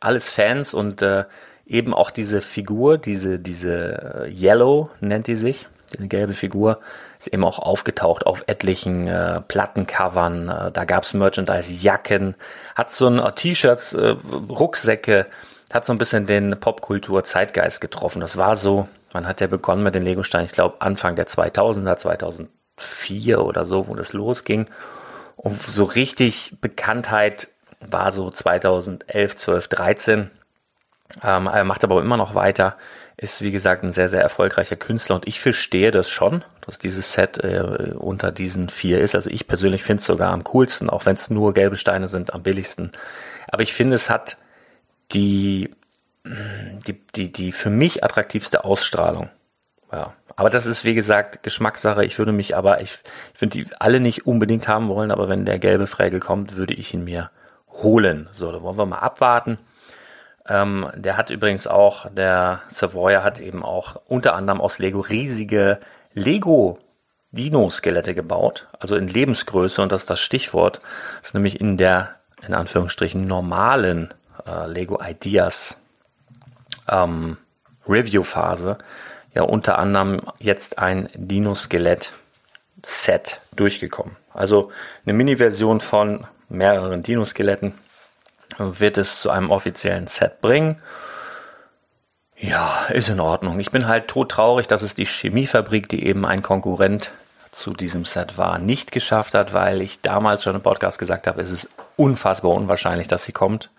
alles 0.00 0.30
Fans 0.30 0.72
und 0.72 1.02
äh, 1.02 1.24
eben 1.66 1.92
auch 1.92 2.10
diese 2.10 2.40
Figur, 2.40 2.96
diese, 2.96 3.38
diese 3.38 4.24
äh, 4.24 4.30
Yellow 4.30 4.88
nennt 5.00 5.26
die 5.26 5.36
sich, 5.36 5.68
eine 5.98 6.08
gelbe 6.08 6.32
Figur, 6.32 6.80
ist 7.18 7.28
eben 7.28 7.44
auch 7.44 7.58
aufgetaucht 7.58 8.26
auf 8.26 8.44
etlichen 8.46 9.06
äh, 9.06 9.40
Plattencovern. 9.40 10.48
Äh, 10.48 10.72
da 10.72 10.84
gab's 10.84 11.14
Merchandise, 11.14 11.72
Jacken, 11.72 12.34
hat 12.74 12.90
so 12.90 13.06
ein 13.06 13.18
äh, 13.18 13.32
T-Shirts, 13.32 13.94
äh, 13.94 14.16
Rucksäcke, 14.48 15.26
hat 15.72 15.84
so 15.84 15.92
ein 15.92 15.98
bisschen 15.98 16.26
den 16.26 16.58
Popkultur-Zeitgeist 16.58 17.80
getroffen. 17.80 18.20
Das 18.20 18.36
war 18.36 18.56
so, 18.56 18.88
man 19.12 19.26
hat 19.26 19.40
ja 19.40 19.46
begonnen 19.46 19.82
mit 19.82 19.94
den 19.94 20.02
Legosteinen, 20.02 20.46
ich 20.46 20.52
glaube 20.52 20.80
Anfang 20.80 21.16
der 21.16 21.26
2000er, 21.26 21.96
2004 21.96 23.42
oder 23.42 23.64
so, 23.64 23.88
wo 23.88 23.94
das 23.94 24.12
losging. 24.12 24.66
Und 25.36 25.60
so 25.60 25.84
richtig 25.84 26.56
Bekanntheit 26.60 27.48
war 27.80 28.12
so 28.12 28.30
2011, 28.30 29.36
12, 29.36 29.68
13. 29.68 30.30
Ähm, 31.22 31.46
er 31.46 31.64
macht 31.64 31.84
aber 31.84 32.00
immer 32.00 32.16
noch 32.16 32.34
weiter 32.34 32.76
ist, 33.22 33.42
wie 33.42 33.50
gesagt, 33.50 33.84
ein 33.84 33.92
sehr, 33.92 34.08
sehr 34.08 34.20
erfolgreicher 34.20 34.76
Künstler 34.76 35.16
und 35.16 35.26
ich 35.26 35.40
verstehe 35.40 35.90
das 35.90 36.10
schon, 36.10 36.44
dass 36.60 36.78
dieses 36.78 37.12
Set 37.12 37.38
äh, 37.38 37.94
unter 37.96 38.32
diesen 38.32 38.68
vier 38.68 39.00
ist. 39.00 39.14
Also 39.14 39.30
ich 39.30 39.46
persönlich 39.46 39.82
finde 39.84 40.00
es 40.00 40.06
sogar 40.06 40.32
am 40.32 40.44
coolsten, 40.44 40.90
auch 40.90 41.06
wenn 41.06 41.14
es 41.14 41.30
nur 41.30 41.54
gelbe 41.54 41.76
Steine 41.76 42.08
sind, 42.08 42.34
am 42.34 42.42
billigsten. 42.42 42.92
Aber 43.48 43.62
ich 43.62 43.74
finde, 43.74 43.96
es 43.96 44.10
hat 44.10 44.36
die 45.12 45.70
die, 46.24 47.00
die, 47.14 47.32
die 47.32 47.52
für 47.52 47.70
mich 47.70 48.04
attraktivste 48.04 48.64
Ausstrahlung. 48.64 49.30
Ja. 49.90 50.14
Aber 50.36 50.50
das 50.50 50.66
ist, 50.66 50.84
wie 50.84 50.94
gesagt, 50.94 51.42
Geschmackssache. 51.42 52.04
Ich 52.04 52.18
würde 52.18 52.32
mich 52.32 52.56
aber, 52.56 52.80
ich, 52.80 53.00
ich 53.32 53.38
finde 53.38 53.58
die 53.58 53.66
alle 53.78 54.00
nicht 54.00 54.26
unbedingt 54.26 54.68
haben 54.68 54.88
wollen, 54.88 55.10
aber 55.10 55.28
wenn 55.28 55.44
der 55.44 55.58
gelbe 55.58 55.86
Frägel 55.86 56.20
kommt, 56.20 56.56
würde 56.56 56.74
ich 56.74 56.94
ihn 56.94 57.04
mir 57.04 57.30
holen. 57.68 58.28
So, 58.32 58.50
da 58.50 58.62
wollen 58.62 58.78
wir 58.78 58.86
mal 58.86 58.98
abwarten. 58.98 59.58
Ähm, 60.48 60.88
der 60.94 61.16
hat 61.16 61.30
übrigens 61.30 61.66
auch, 61.66 62.10
der 62.10 62.62
Savoyer 62.68 63.22
hat 63.22 63.38
eben 63.38 63.62
auch 63.62 64.00
unter 64.06 64.34
anderem 64.34 64.60
aus 64.60 64.78
Lego 64.78 65.00
riesige 65.00 65.78
Lego 66.14 66.78
Dino-Skelette 67.30 68.14
gebaut, 68.14 68.68
also 68.78 68.96
in 68.96 69.08
Lebensgröße. 69.08 69.80
Und 69.80 69.92
das 69.92 70.02
ist 70.02 70.10
das 70.10 70.20
Stichwort, 70.20 70.80
das 71.18 71.28
ist 71.28 71.34
nämlich 71.34 71.60
in 71.60 71.76
der, 71.76 72.16
in 72.46 72.54
Anführungsstrichen, 72.54 73.26
normalen 73.26 74.12
äh, 74.46 74.66
Lego 74.66 75.00
Ideas 75.02 75.78
ähm, 76.88 77.38
Review-Phase 77.88 78.78
ja 79.34 79.42
unter 79.42 79.78
anderem 79.78 80.20
jetzt 80.38 80.78
ein 80.78 81.08
Dino-Skelett-Set 81.14 83.40
durchgekommen. 83.56 84.16
Also 84.34 84.70
eine 85.04 85.14
Mini-Version 85.14 85.80
von 85.80 86.26
mehreren 86.48 87.02
Dino-Skeletten 87.02 87.74
wird 88.58 88.98
es 88.98 89.20
zu 89.20 89.30
einem 89.30 89.50
offiziellen 89.50 90.06
Set 90.06 90.40
bringen. 90.40 90.80
Ja, 92.36 92.86
ist 92.88 93.08
in 93.08 93.20
Ordnung. 93.20 93.60
Ich 93.60 93.70
bin 93.70 93.86
halt 93.86 94.08
todtraurig, 94.08 94.66
dass 94.66 94.82
es 94.82 94.94
die 94.94 95.06
Chemiefabrik, 95.06 95.88
die 95.88 96.04
eben 96.04 96.26
ein 96.26 96.42
Konkurrent 96.42 97.12
zu 97.52 97.70
diesem 97.70 98.04
Set 98.04 98.38
war, 98.38 98.58
nicht 98.58 98.90
geschafft 98.90 99.34
hat, 99.34 99.52
weil 99.52 99.80
ich 99.80 100.00
damals 100.00 100.42
schon 100.42 100.56
im 100.56 100.62
Podcast 100.62 100.98
gesagt 100.98 101.26
habe, 101.26 101.40
es 101.40 101.52
ist 101.52 101.70
unfassbar 101.96 102.52
unwahrscheinlich, 102.52 103.06
dass 103.06 103.24
sie 103.24 103.32
kommt. 103.32 103.70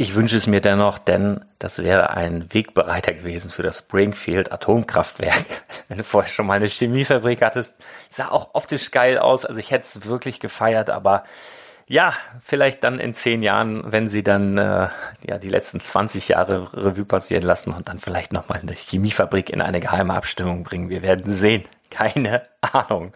Ich 0.00 0.14
wünsche 0.14 0.36
es 0.36 0.46
mir 0.46 0.60
dennoch, 0.60 0.98
denn 0.98 1.44
das 1.58 1.80
wäre 1.80 2.10
ein 2.10 2.52
Wegbereiter 2.54 3.12
gewesen 3.12 3.50
für 3.50 3.62
das 3.62 3.78
Springfield 3.78 4.52
Atomkraftwerk. 4.52 5.44
Wenn 5.88 5.98
du 5.98 6.04
vorher 6.04 6.30
schon 6.30 6.46
mal 6.46 6.54
eine 6.54 6.68
Chemiefabrik 6.68 7.42
hattest, 7.42 7.78
sah 8.08 8.28
auch 8.28 8.50
optisch 8.54 8.90
geil 8.90 9.18
aus. 9.18 9.44
Also 9.44 9.60
ich 9.60 9.70
hätte 9.70 9.86
es 9.86 10.06
wirklich 10.06 10.40
gefeiert, 10.40 10.88
aber 10.88 11.24
ja, 11.88 12.12
vielleicht 12.44 12.84
dann 12.84 13.00
in 13.00 13.14
zehn 13.14 13.42
Jahren, 13.42 13.82
wenn 13.90 14.08
sie 14.08 14.22
dann 14.22 14.58
äh, 14.58 14.88
ja 15.26 15.38
die 15.38 15.48
letzten 15.48 15.80
20 15.80 16.28
Jahre 16.28 16.70
Revue 16.74 17.06
passieren 17.06 17.44
lassen 17.44 17.72
und 17.72 17.88
dann 17.88 17.98
vielleicht 17.98 18.32
nochmal 18.32 18.60
eine 18.60 18.74
Chemiefabrik 18.74 19.48
in 19.48 19.62
eine 19.62 19.80
geheime 19.80 20.14
Abstimmung 20.14 20.64
bringen. 20.64 20.90
Wir 20.90 21.02
werden 21.02 21.32
sehen. 21.32 21.64
Keine 21.90 22.42
Ahnung. 22.60 23.12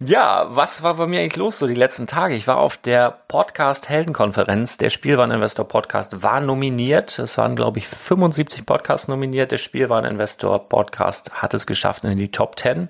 Ja, 0.00 0.46
was 0.48 0.82
war 0.82 0.94
bei 0.94 1.06
mir 1.06 1.20
eigentlich 1.20 1.36
los 1.36 1.60
so 1.60 1.68
die 1.68 1.74
letzten 1.74 2.08
Tage? 2.08 2.34
Ich 2.34 2.48
war 2.48 2.56
auf 2.56 2.76
der 2.76 3.12
Podcast 3.28 3.88
Heldenkonferenz. 3.88 4.76
Der 4.76 4.90
Spielwareninvestor 4.90 5.68
Podcast 5.68 6.24
war 6.24 6.40
nominiert. 6.40 7.16
Es 7.20 7.38
waren, 7.38 7.54
glaube 7.54 7.78
ich, 7.78 7.86
75 7.86 8.66
Podcasts 8.66 9.06
nominiert. 9.06 9.52
Der 9.52 9.58
Spielwareninvestor 9.58 10.68
Podcast 10.68 11.40
hat 11.40 11.54
es 11.54 11.68
geschafft 11.68 12.02
in 12.02 12.18
die 12.18 12.32
Top 12.32 12.58
10. 12.58 12.88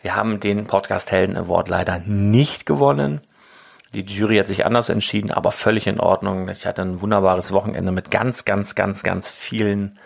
Wir 0.00 0.14
haben 0.14 0.38
den 0.38 0.66
Podcast 0.66 1.10
Helden 1.10 1.36
Award 1.36 1.68
leider 1.68 1.98
nicht 1.98 2.64
gewonnen. 2.66 3.20
Die 3.94 4.02
Jury 4.02 4.36
hat 4.36 4.46
sich 4.46 4.66
anders 4.66 4.90
entschieden, 4.90 5.30
aber 5.30 5.50
völlig 5.50 5.86
in 5.86 5.98
Ordnung. 5.98 6.48
Ich 6.48 6.66
hatte 6.66 6.82
ein 6.82 7.00
wunderbares 7.00 7.52
Wochenende 7.52 7.90
mit 7.90 8.10
ganz, 8.10 8.44
ganz, 8.44 8.74
ganz, 8.74 9.02
ganz 9.02 9.30
vielen 9.30 9.98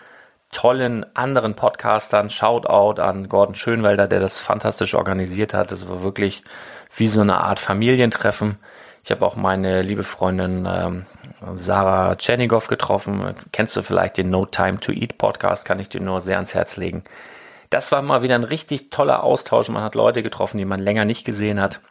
tollen 0.51 1.05
anderen 1.15 1.55
Podcastern. 1.55 2.29
Shoutout 2.29 3.01
an 3.01 3.27
Gordon 3.27 3.55
Schönwelder, 3.55 4.07
der 4.07 4.21
das 4.21 4.39
fantastisch 4.39 4.93
organisiert 4.93 5.53
hat. 5.53 5.71
Das 5.71 5.89
war 5.89 6.01
wirklich 6.01 6.43
wie 6.95 7.07
so 7.07 7.21
eine 7.21 7.41
Art 7.41 7.59
Familientreffen. 7.59 8.57
Ich 9.03 9.11
habe 9.11 9.25
auch 9.25 9.35
meine 9.35 9.81
liebe 9.81 10.05
Freundin 10.05 10.65
ähm, 10.65 11.05
Sarah 11.55 12.15
Chernigow 12.15 12.65
getroffen. 12.67 13.35
Kennst 13.51 13.75
du 13.75 13.81
vielleicht 13.81 14.15
den 14.15 14.29
No 14.29 14.45
Time 14.45 14.79
to 14.79 14.93
Eat 14.93 15.17
Podcast? 15.17 15.65
Kann 15.65 15.79
ich 15.79 15.89
dir 15.89 15.99
nur 15.99 16.21
sehr 16.21 16.37
ans 16.37 16.53
Herz 16.53 16.77
legen. 16.77 17.03
Das 17.69 17.91
war 17.91 18.01
mal 18.01 18.21
wieder 18.21 18.35
ein 18.35 18.45
richtig 18.45 18.91
toller 18.91 19.23
Austausch. 19.23 19.67
Man 19.67 19.83
hat 19.83 19.95
Leute 19.95 20.23
getroffen, 20.23 20.57
die 20.57 20.65
man 20.65 20.79
länger 20.79 21.03
nicht 21.03 21.25
gesehen 21.25 21.59
hat. 21.59 21.81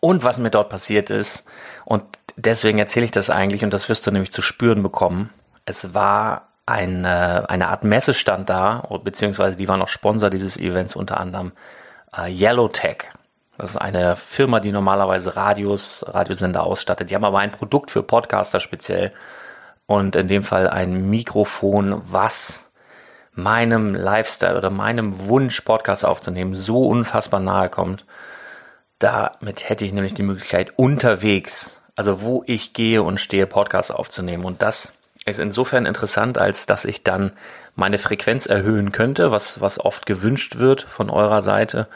Und 0.00 0.24
was 0.24 0.38
mir 0.38 0.50
dort 0.50 0.68
passiert 0.68 1.10
ist, 1.10 1.44
und 1.84 2.04
deswegen 2.36 2.78
erzähle 2.78 3.04
ich 3.04 3.10
das 3.10 3.30
eigentlich, 3.30 3.64
und 3.64 3.72
das 3.72 3.88
wirst 3.88 4.06
du 4.06 4.10
nämlich 4.10 4.32
zu 4.32 4.42
spüren 4.42 4.82
bekommen. 4.82 5.30
Es 5.64 5.94
war 5.94 6.48
eine, 6.66 7.48
eine 7.50 7.68
Art 7.68 7.84
Messestand 7.84 8.48
da, 8.48 8.86
beziehungsweise 9.02 9.56
die 9.56 9.68
waren 9.68 9.82
auch 9.82 9.88
Sponsor 9.88 10.30
dieses 10.30 10.56
Events, 10.56 10.94
unter 10.94 11.18
anderem 11.18 11.52
äh, 12.16 12.30
Yellowtech. 12.30 13.10
Das 13.58 13.70
ist 13.70 13.76
eine 13.76 14.16
Firma, 14.16 14.60
die 14.60 14.72
normalerweise 14.72 15.36
Radios, 15.36 16.04
Radiosender 16.08 16.64
ausstattet. 16.64 17.10
Die 17.10 17.14
haben 17.14 17.24
aber 17.24 17.40
ein 17.40 17.50
Produkt 17.50 17.90
für 17.90 18.02
Podcaster 18.02 18.58
speziell 18.58 19.12
und 19.86 20.16
in 20.16 20.28
dem 20.28 20.44
Fall 20.44 20.68
ein 20.68 21.10
Mikrofon, 21.10 22.00
was 22.04 22.70
meinem 23.32 23.94
Lifestyle 23.94 24.56
oder 24.56 24.70
meinem 24.70 25.28
Wunsch, 25.28 25.60
Podcast 25.60 26.06
aufzunehmen, 26.06 26.54
so 26.54 26.86
unfassbar 26.86 27.40
nahe 27.40 27.68
kommt. 27.68 28.06
Damit 29.00 29.68
hätte 29.68 29.84
ich 29.84 29.92
nämlich 29.92 30.14
die 30.14 30.22
Möglichkeit, 30.22 30.74
unterwegs, 30.76 31.80
also 31.96 32.22
wo 32.22 32.44
ich 32.46 32.74
gehe 32.74 33.02
und 33.02 33.18
stehe, 33.18 33.46
Podcasts 33.46 33.90
aufzunehmen. 33.90 34.44
Und 34.44 34.62
das 34.62 34.92
ist 35.24 35.40
insofern 35.40 35.86
interessant, 35.86 36.38
als 36.38 36.66
dass 36.66 36.84
ich 36.84 37.02
dann 37.02 37.32
meine 37.74 37.98
Frequenz 37.98 38.46
erhöhen 38.46 38.92
könnte, 38.92 39.30
was, 39.30 39.60
was 39.60 39.80
oft 39.80 40.04
gewünscht 40.04 40.58
wird 40.58 40.82
von 40.82 41.08
eurer 41.08 41.40
Seite. 41.40 41.88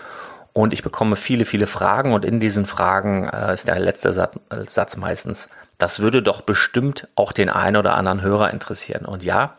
Und 0.55 0.73
ich 0.73 0.83
bekomme 0.83 1.17
viele, 1.17 1.45
viele 1.45 1.67
Fragen 1.67 2.15
und 2.15 2.25
in 2.25 2.41
diesen 2.41 2.65
Fragen 2.65 3.29
äh, 3.29 3.53
ist 3.53 3.69
der 3.69 3.79
letzte 3.79 4.13
Satz, 4.13 4.37
Satz 4.69 4.97
meistens, 4.97 5.49
das 5.77 6.01
würde 6.01 6.23
doch 6.23 6.41
bestimmt 6.41 7.09
auch 7.17 7.33
den 7.33 7.51
einen 7.51 7.77
oder 7.77 7.95
anderen 7.95 8.23
Hörer 8.23 8.51
interessieren. 8.51 9.05
Und 9.05 9.25
ja, 9.25 9.57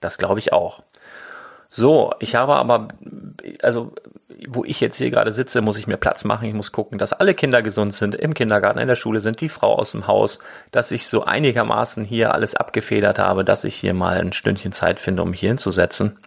das 0.00 0.18
glaube 0.18 0.40
ich 0.40 0.52
auch. 0.52 0.82
So, 1.70 2.12
ich 2.18 2.34
habe 2.34 2.56
aber, 2.56 2.88
also 3.62 3.94
wo 4.48 4.64
ich 4.64 4.80
jetzt 4.80 4.96
hier 4.96 5.10
gerade 5.10 5.32
sitze, 5.32 5.60
muss 5.60 5.78
ich 5.78 5.86
mir 5.86 5.96
Platz 5.96 6.24
machen. 6.24 6.48
Ich 6.48 6.54
muss 6.54 6.72
gucken, 6.72 6.98
dass 6.98 7.12
alle 7.12 7.34
Kinder 7.34 7.62
gesund 7.62 7.94
sind, 7.94 8.14
im 8.14 8.34
Kindergarten, 8.34 8.78
in 8.78 8.88
der 8.88 8.96
Schule 8.96 9.20
sind, 9.20 9.40
die 9.40 9.48
Frau 9.48 9.76
aus 9.76 9.92
dem 9.92 10.06
Haus, 10.06 10.38
dass 10.72 10.90
ich 10.90 11.06
so 11.06 11.24
einigermaßen 11.24 12.04
hier 12.04 12.34
alles 12.34 12.54
abgefedert 12.54 13.18
habe, 13.18 13.44
dass 13.44 13.64
ich 13.64 13.76
hier 13.76 13.94
mal 13.94 14.18
ein 14.18 14.32
Stündchen 14.32 14.72
Zeit 14.72 14.98
finde, 14.98 15.22
um 15.22 15.32
hier 15.32 15.50
hinzusetzen. 15.50 16.18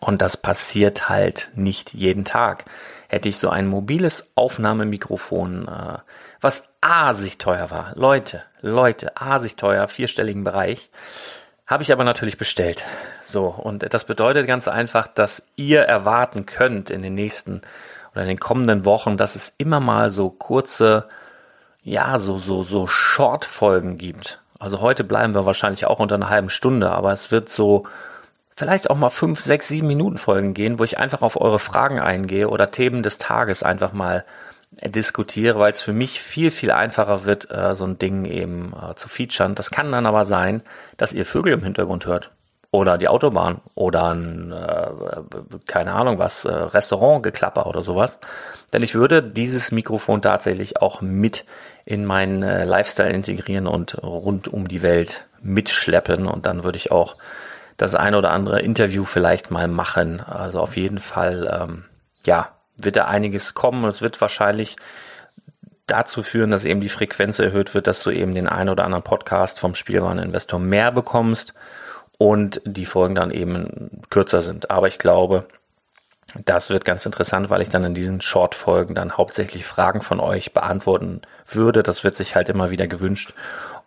Und 0.00 0.22
das 0.22 0.36
passiert 0.36 1.08
halt 1.08 1.50
nicht 1.54 1.92
jeden 1.92 2.24
Tag. 2.24 2.64
Hätte 3.08 3.28
ich 3.28 3.38
so 3.38 3.50
ein 3.50 3.66
mobiles 3.66 4.32
Aufnahmemikrofon, 4.36 5.68
äh, 5.68 5.98
was 6.40 6.72
asig 6.80 7.38
teuer 7.38 7.70
war. 7.70 7.92
Leute, 7.94 8.42
Leute, 8.60 9.20
asig 9.20 9.56
teuer, 9.56 9.88
vierstelligen 9.88 10.44
Bereich 10.44 10.90
habe 11.72 11.82
ich 11.82 11.92
aber 11.92 12.04
natürlich 12.04 12.38
bestellt. 12.38 12.84
So, 13.24 13.46
und 13.46 13.92
das 13.92 14.04
bedeutet 14.04 14.46
ganz 14.46 14.68
einfach, 14.68 15.08
dass 15.08 15.48
ihr 15.56 15.80
erwarten 15.80 16.46
könnt 16.46 16.90
in 16.90 17.02
den 17.02 17.14
nächsten 17.14 17.62
oder 18.12 18.22
in 18.22 18.28
den 18.28 18.40
kommenden 18.40 18.84
Wochen, 18.84 19.16
dass 19.16 19.36
es 19.36 19.54
immer 19.58 19.80
mal 19.80 20.10
so 20.10 20.30
kurze, 20.30 21.08
ja, 21.82 22.18
so, 22.18 22.38
so, 22.38 22.62
so 22.62 22.86
Short-Folgen 22.86 23.96
gibt. 23.96 24.40
Also 24.58 24.80
heute 24.80 25.02
bleiben 25.02 25.34
wir 25.34 25.46
wahrscheinlich 25.46 25.86
auch 25.86 25.98
unter 25.98 26.14
einer 26.14 26.30
halben 26.30 26.50
Stunde, 26.50 26.90
aber 26.92 27.12
es 27.12 27.32
wird 27.32 27.48
so 27.48 27.84
vielleicht 28.54 28.90
auch 28.90 28.96
mal 28.96 29.10
fünf, 29.10 29.40
sechs, 29.40 29.66
sieben 29.68 29.88
Minuten 29.88 30.18
Folgen 30.18 30.54
gehen, 30.54 30.78
wo 30.78 30.84
ich 30.84 30.98
einfach 30.98 31.22
auf 31.22 31.40
eure 31.40 31.58
Fragen 31.58 31.98
eingehe 31.98 32.48
oder 32.48 32.70
Themen 32.70 33.02
des 33.02 33.18
Tages 33.18 33.62
einfach 33.62 33.92
mal 33.92 34.24
diskutiere, 34.80 35.58
weil 35.58 35.72
es 35.72 35.82
für 35.82 35.92
mich 35.92 36.20
viel, 36.20 36.50
viel 36.50 36.70
einfacher 36.70 37.24
wird, 37.24 37.50
äh, 37.50 37.74
so 37.74 37.84
ein 37.84 37.98
Ding 37.98 38.24
eben 38.24 38.72
äh, 38.72 38.94
zu 38.94 39.08
featuren. 39.08 39.54
Das 39.54 39.70
kann 39.70 39.92
dann 39.92 40.06
aber 40.06 40.24
sein, 40.24 40.62
dass 40.96 41.12
ihr 41.12 41.26
Vögel 41.26 41.52
im 41.52 41.62
Hintergrund 41.62 42.06
hört. 42.06 42.30
Oder 42.74 42.96
die 42.96 43.08
Autobahn 43.08 43.60
oder 43.74 44.14
ein, 44.14 44.50
äh, 44.50 44.90
keine 45.66 45.92
Ahnung 45.92 46.18
was, 46.18 46.46
äh, 46.46 46.52
Restaurantgeklapper 46.52 47.66
oder 47.66 47.82
sowas. 47.82 48.18
Denn 48.72 48.82
ich 48.82 48.94
würde 48.94 49.22
dieses 49.22 49.72
Mikrofon 49.72 50.22
tatsächlich 50.22 50.80
auch 50.80 51.02
mit 51.02 51.44
in 51.84 52.06
meinen 52.06 52.42
äh, 52.42 52.64
Lifestyle 52.64 53.12
integrieren 53.12 53.66
und 53.66 54.02
rund 54.02 54.48
um 54.48 54.68
die 54.68 54.80
Welt 54.80 55.26
mitschleppen. 55.42 56.26
Und 56.26 56.46
dann 56.46 56.64
würde 56.64 56.78
ich 56.78 56.90
auch 56.90 57.16
das 57.76 57.94
ein 57.94 58.14
oder 58.14 58.30
andere 58.30 58.62
Interview 58.62 59.04
vielleicht 59.04 59.50
mal 59.50 59.68
machen. 59.68 60.22
Also 60.22 60.60
auf 60.60 60.78
jeden 60.78 60.98
Fall, 60.98 61.50
ähm, 61.62 61.84
ja, 62.24 62.52
wird 62.76 62.96
da 62.96 63.06
einiges 63.06 63.54
kommen. 63.54 63.84
Es 63.84 64.02
wird 64.02 64.20
wahrscheinlich 64.20 64.76
dazu 65.86 66.22
führen, 66.22 66.50
dass 66.50 66.64
eben 66.64 66.80
die 66.80 66.88
Frequenz 66.88 67.38
erhöht 67.38 67.74
wird, 67.74 67.86
dass 67.86 68.02
du 68.02 68.10
eben 68.10 68.34
den 68.34 68.48
einen 68.48 68.70
oder 68.70 68.84
anderen 68.84 69.04
Podcast 69.04 69.60
vom 69.60 69.74
Spielwareninvestor 69.74 70.58
mehr 70.58 70.92
bekommst 70.92 71.54
und 72.18 72.60
die 72.64 72.86
Folgen 72.86 73.14
dann 73.14 73.30
eben 73.30 74.02
kürzer 74.10 74.42
sind. 74.42 74.70
Aber 74.70 74.88
ich 74.88 74.98
glaube, 74.98 75.46
das 76.44 76.70
wird 76.70 76.84
ganz 76.84 77.04
interessant, 77.04 77.50
weil 77.50 77.62
ich 77.62 77.68
dann 77.68 77.82
in 77.84 77.94
diesen 77.94 78.20
Short-Folgen 78.20 78.94
dann 78.94 79.16
hauptsächlich 79.16 79.66
Fragen 79.66 80.02
von 80.02 80.20
euch 80.20 80.52
beantworten 80.52 81.22
würde. 81.46 81.82
Das 81.82 82.04
wird 82.04 82.14
sich 82.16 82.36
halt 82.36 82.48
immer 82.48 82.70
wieder 82.70 82.86
gewünscht. 82.86 83.34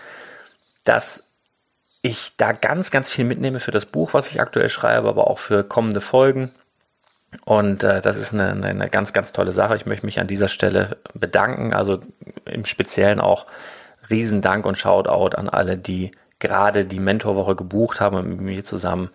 dass 0.83 1.23
ich 2.01 2.33
da 2.37 2.51
ganz, 2.51 2.91
ganz 2.91 3.09
viel 3.09 3.25
mitnehme 3.25 3.59
für 3.59 3.71
das 3.71 3.85
Buch, 3.85 4.13
was 4.13 4.29
ich 4.29 4.41
aktuell 4.41 4.69
schreibe, 4.69 5.07
aber 5.07 5.27
auch 5.27 5.39
für 5.39 5.63
kommende 5.63 6.01
Folgen. 6.01 6.51
Und 7.45 7.83
äh, 7.83 8.01
das 8.01 8.17
ist 8.17 8.33
eine, 8.33 8.51
eine 8.51 8.89
ganz, 8.89 9.13
ganz 9.13 9.31
tolle 9.31 9.51
Sache. 9.51 9.75
Ich 9.75 9.85
möchte 9.85 10.05
mich 10.05 10.19
an 10.19 10.27
dieser 10.27 10.47
Stelle 10.47 10.97
bedanken. 11.13 11.73
Also 11.73 11.99
im 12.45 12.65
Speziellen 12.65 13.19
auch 13.19 13.45
Riesendank 14.09 14.65
und 14.65 14.77
Shoutout 14.77 15.35
an 15.35 15.49
alle, 15.49 15.77
die 15.77 16.11
gerade 16.39 16.85
die 16.85 16.99
Mentorwoche 16.99 17.55
gebucht 17.55 17.99
haben 17.99 18.29
mit 18.29 18.41
mir 18.41 18.63
zusammen 18.63 19.09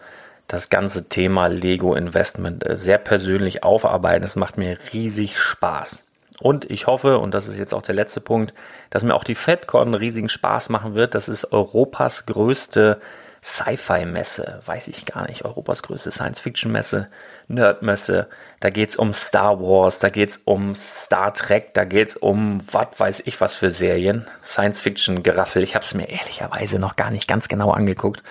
das 0.49 0.69
ganze 0.69 1.09
Thema 1.09 1.47
Lego 1.47 1.95
Investment 1.95 2.69
äh, 2.69 2.77
sehr 2.77 2.99
persönlich 2.99 3.65
aufarbeiten. 3.65 4.25
Es 4.25 4.37
macht 4.37 4.59
mir 4.59 4.77
riesig 4.93 5.39
Spaß. 5.39 6.05
Und 6.41 6.71
ich 6.71 6.87
hoffe, 6.87 7.19
und 7.19 7.35
das 7.35 7.47
ist 7.47 7.57
jetzt 7.57 7.73
auch 7.73 7.83
der 7.83 7.95
letzte 7.95 8.21
Punkt, 8.21 8.53
dass 8.91 9.05
mir 9.05 9.15
auch 9.15 9.25
die 9.25 9.37
FedCon 9.37 9.95
riesigen 9.95 10.29
Spaß 10.29 10.71
machen 10.71 10.95
wird. 10.95 11.15
Das 11.15 11.29
ist 11.29 11.53
Europas 11.53 12.27
größte 12.27 13.01
Sci-Fi-Messe, 13.45 14.63
weiß 14.65 14.87
ich 14.87 15.05
gar 15.05 15.27
nicht, 15.27 15.45
Europas 15.45 15.83
größte 15.83 16.13
Science-Fiction-Messe, 16.13 17.09
Nerd-Messe. 17.49 18.29
Da 18.61 18.71
geht's 18.71 18.95
um 18.95 19.13
Star 19.13 19.61
Wars, 19.61 19.99
da 19.99 20.11
geht's 20.11 20.41
um 20.45 20.77
Star 20.77 21.35
Trek, 21.35 21.75
da 21.75 21.85
geht's 21.85 22.17
um 22.17 22.63
was 22.71 22.89
weiß 22.99 23.23
ich 23.27 23.41
was 23.41 23.57
für 23.57 23.71
Serien. 23.71 24.27
Science-Fiction-Geraffel. 24.45 25.65
Ich 25.65 25.75
habe 25.75 25.85
es 25.85 25.93
mir 25.93 26.09
ehrlicherweise 26.09 26.79
noch 26.79 26.95
gar 26.95 27.11
nicht 27.11 27.27
ganz 27.27 27.49
genau 27.49 27.73
angeguckt. 27.73 28.23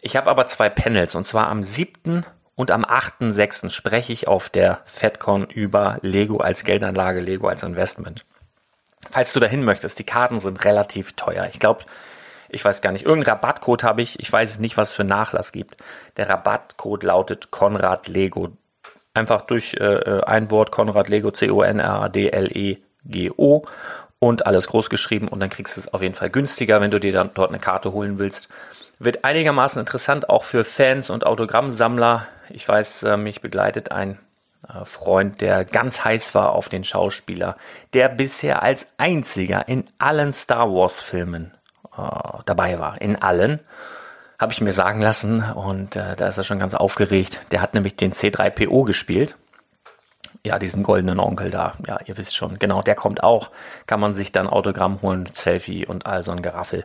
Ich 0.00 0.16
habe 0.16 0.28
aber 0.28 0.46
zwei 0.46 0.68
Panels 0.68 1.14
und 1.14 1.26
zwar 1.26 1.46
am 1.46 1.62
7. 1.62 2.26
Und 2.56 2.70
am 2.70 2.84
8.6. 2.84 3.68
spreche 3.70 4.14
ich 4.14 4.28
auf 4.28 4.48
der 4.48 4.80
FedCon 4.86 5.44
über 5.44 5.98
Lego 6.00 6.38
als 6.38 6.64
Geldanlage, 6.64 7.20
Lego 7.20 7.48
als 7.48 7.62
Investment. 7.62 8.24
Falls 9.10 9.32
du 9.34 9.40
dahin 9.40 9.62
möchtest, 9.62 9.98
die 9.98 10.04
Karten 10.04 10.40
sind 10.40 10.64
relativ 10.64 11.12
teuer. 11.12 11.46
Ich 11.52 11.60
glaube, 11.60 11.84
ich 12.48 12.64
weiß 12.64 12.80
gar 12.80 12.92
nicht, 12.92 13.04
irgendeinen 13.04 13.36
Rabattcode 13.36 13.84
habe 13.84 14.02
ich. 14.02 14.20
Ich 14.20 14.32
weiß 14.32 14.58
nicht, 14.58 14.76
was 14.76 14.90
es 14.90 14.94
für 14.94 15.04
Nachlass 15.04 15.52
gibt. 15.52 15.76
Der 16.16 16.28
Rabattcode 16.28 17.02
lautet 17.02 17.50
Konrad 17.50 18.08
Lego. 18.08 18.50
Einfach 19.14 19.42
durch 19.42 19.74
äh, 19.74 19.84
äh 19.84 20.22
ein 20.24 20.50
Wort 20.50 20.70
Konrad 20.70 21.08
Lego, 21.08 21.30
C-O-N-R-A-D-L-E-G-O 21.30 22.46
und 24.18 24.46
alles 24.46 24.66
groß 24.68 24.90
geschrieben 24.90 25.28
und 25.28 25.40
dann 25.40 25.50
kriegst 25.50 25.76
du 25.76 25.80
es 25.80 25.92
auf 25.92 26.02
jeden 26.02 26.14
Fall 26.14 26.30
günstiger, 26.30 26.80
wenn 26.80 26.90
du 26.90 27.00
dir 27.00 27.12
dann 27.12 27.30
dort 27.34 27.50
eine 27.50 27.58
Karte 27.58 27.92
holen 27.92 28.18
willst. 28.18 28.48
Wird 28.98 29.24
einigermaßen 29.24 29.78
interessant 29.78 30.30
auch 30.30 30.44
für 30.44 30.64
Fans 30.64 31.10
und 31.10 31.26
Autogrammsammler. 31.26 32.26
Ich 32.48 32.66
weiß, 32.66 33.02
äh, 33.02 33.16
mich 33.16 33.42
begleitet 33.42 33.92
ein 33.92 34.18
äh, 34.68 34.84
Freund, 34.84 35.40
der 35.42 35.64
ganz 35.64 36.04
heiß 36.04 36.34
war 36.34 36.52
auf 36.52 36.68
den 36.68 36.82
Schauspieler, 36.82 37.56
der 37.92 38.08
bisher 38.08 38.62
als 38.62 38.88
einziger 38.96 39.68
in 39.68 39.84
allen 39.98 40.32
Star 40.32 40.70
Wars 40.70 40.98
Filmen 40.98 41.52
äh, 41.96 42.42
dabei 42.44 42.78
war. 42.78 43.00
In 43.00 43.20
allen. 43.20 43.60
Habe 44.38 44.52
ich 44.52 44.60
mir 44.60 44.72
sagen 44.72 45.00
lassen 45.00 45.42
und 45.42 45.96
äh, 45.96 46.14
da 46.14 46.28
ist 46.28 46.36
er 46.36 46.44
schon 46.44 46.58
ganz 46.58 46.74
aufgeregt. 46.74 47.40
Der 47.52 47.62
hat 47.62 47.72
nämlich 47.72 47.96
den 47.96 48.12
C3PO 48.12 48.84
gespielt. 48.84 49.34
Ja, 50.44 50.58
diesen 50.58 50.82
goldenen 50.82 51.18
Onkel 51.20 51.50
da. 51.50 51.72
Ja, 51.86 51.98
ihr 52.04 52.18
wisst 52.18 52.36
schon. 52.36 52.58
Genau, 52.58 52.82
der 52.82 52.94
kommt 52.94 53.22
auch. 53.22 53.50
Kann 53.86 53.98
man 53.98 54.12
sich 54.12 54.32
dann 54.32 54.46
Autogramm 54.46 55.00
holen, 55.00 55.28
Selfie 55.32 55.86
und 55.86 56.06
all 56.06 56.22
so 56.22 56.32
ein 56.32 56.42
Geraffel. 56.42 56.84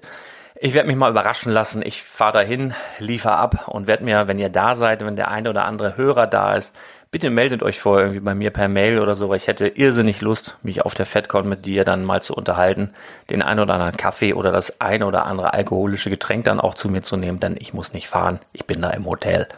Ich 0.63 0.74
werde 0.74 0.88
mich 0.88 0.95
mal 0.95 1.12
überraschen 1.12 1.52
lassen. 1.52 1.82
Ich 1.86 2.04
fahre 2.04 2.34
dahin, 2.34 2.74
liefere 3.00 3.36
ab 3.36 3.67
und 3.67 3.88
werde 3.88 4.04
mir, 4.04 4.28
wenn 4.28 4.39
ihr 4.39 4.50
da 4.50 4.76
seid, 4.76 5.04
wenn 5.04 5.15
der 5.15 5.30
eine 5.30 5.50
oder 5.50 5.65
andere 5.65 5.97
Hörer 5.97 6.28
da 6.28 6.56
ist, 6.56 6.76
bitte 7.12 7.30
meldet 7.30 7.62
euch 7.62 7.80
vorher 7.80 8.08
irgendwie 8.08 8.24
bei 8.24 8.34
mir 8.34 8.52
per 8.52 8.69
Mail 8.69 9.00
oder 9.00 9.15
so, 9.15 9.30
weil 9.30 9.36
ich 9.36 9.47
hätte 9.47 9.67
irrsinnig 9.67 10.21
Lust, 10.21 10.58
mich 10.63 10.84
auf 10.86 10.93
der 10.93 11.06
FedCon 11.06 11.47
mit 11.47 11.65
dir 11.65 11.84
dann 11.84 12.06
mal 12.06 12.24
zu 12.24 12.34
unterhalten, 12.34 12.93
den 13.30 13.41
einen 13.41 13.60
oder 13.60 13.74
anderen 13.74 13.97
Kaffee 13.97 14.34
oder 14.34 14.52
das 14.52 14.80
eine 14.80 15.06
oder 15.06 15.26
andere 15.26 15.54
alkoholische 15.54 16.10
Getränk 16.10 16.45
dann 16.45 16.62
auch 16.62 16.74
zu 16.74 16.88
mir 16.89 17.02
zu 17.02 17.17
nehmen, 17.17 17.41
denn 17.41 17.58
ich 17.60 17.74
muss 17.74 17.93
nicht 17.93 18.08
fahren. 18.08 18.39
Ich 18.54 18.65
bin 18.65 18.82
da 18.82 18.89
im 18.91 19.06
Hotel. 19.06 19.50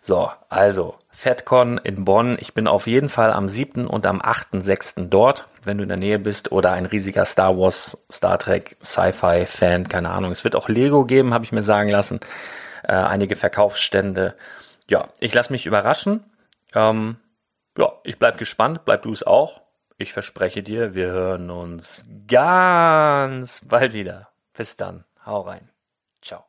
So, 0.00 0.30
also 0.48 0.94
FedCon 1.10 1.78
in 1.78 2.04
Bonn. 2.04 2.36
Ich 2.40 2.54
bin 2.54 2.66
auf 2.66 2.86
jeden 2.86 3.08
Fall 3.08 3.32
am 3.32 3.48
7. 3.48 3.86
und 3.86 4.06
am 4.06 4.20
8.6. 4.20 5.08
dort, 5.08 5.46
wenn 5.64 5.78
du 5.78 5.82
in 5.82 5.88
der 5.88 5.98
Nähe 5.98 6.18
bist 6.18 6.50
oder 6.52 6.72
ein 6.72 6.86
riesiger 6.86 7.24
Star 7.24 7.56
Wars, 7.58 8.04
Star 8.10 8.38
Trek, 8.38 8.76
Sci-Fi 8.82 9.46
Fan, 9.46 9.88
keine 9.88 10.10
Ahnung. 10.10 10.30
Es 10.30 10.44
wird 10.44 10.56
auch 10.56 10.68
Lego 10.68 11.04
geben, 11.04 11.34
habe 11.34 11.44
ich 11.44 11.52
mir 11.52 11.62
sagen 11.62 11.90
lassen. 11.90 12.20
Äh, 12.82 12.94
einige 12.94 13.36
Verkaufsstände. 13.36 14.34
Ja, 14.88 15.08
ich 15.20 15.34
lasse 15.34 15.52
mich 15.52 15.66
überraschen. 15.66 16.24
Ähm, 16.74 17.16
ja, 17.76 17.92
ich 18.04 18.18
bleib 18.18 18.38
gespannt, 18.38 18.84
bleib 18.84 19.02
du 19.02 19.12
es 19.12 19.22
auch. 19.22 19.62
Ich 19.96 20.12
verspreche 20.12 20.62
dir, 20.62 20.94
wir 20.94 21.08
hören 21.08 21.50
uns 21.50 22.04
ganz 22.26 23.62
bald 23.64 23.92
wieder. 23.92 24.30
Bis 24.52 24.76
dann. 24.76 25.04
Hau 25.24 25.42
rein. 25.42 25.70
Ciao. 26.20 26.44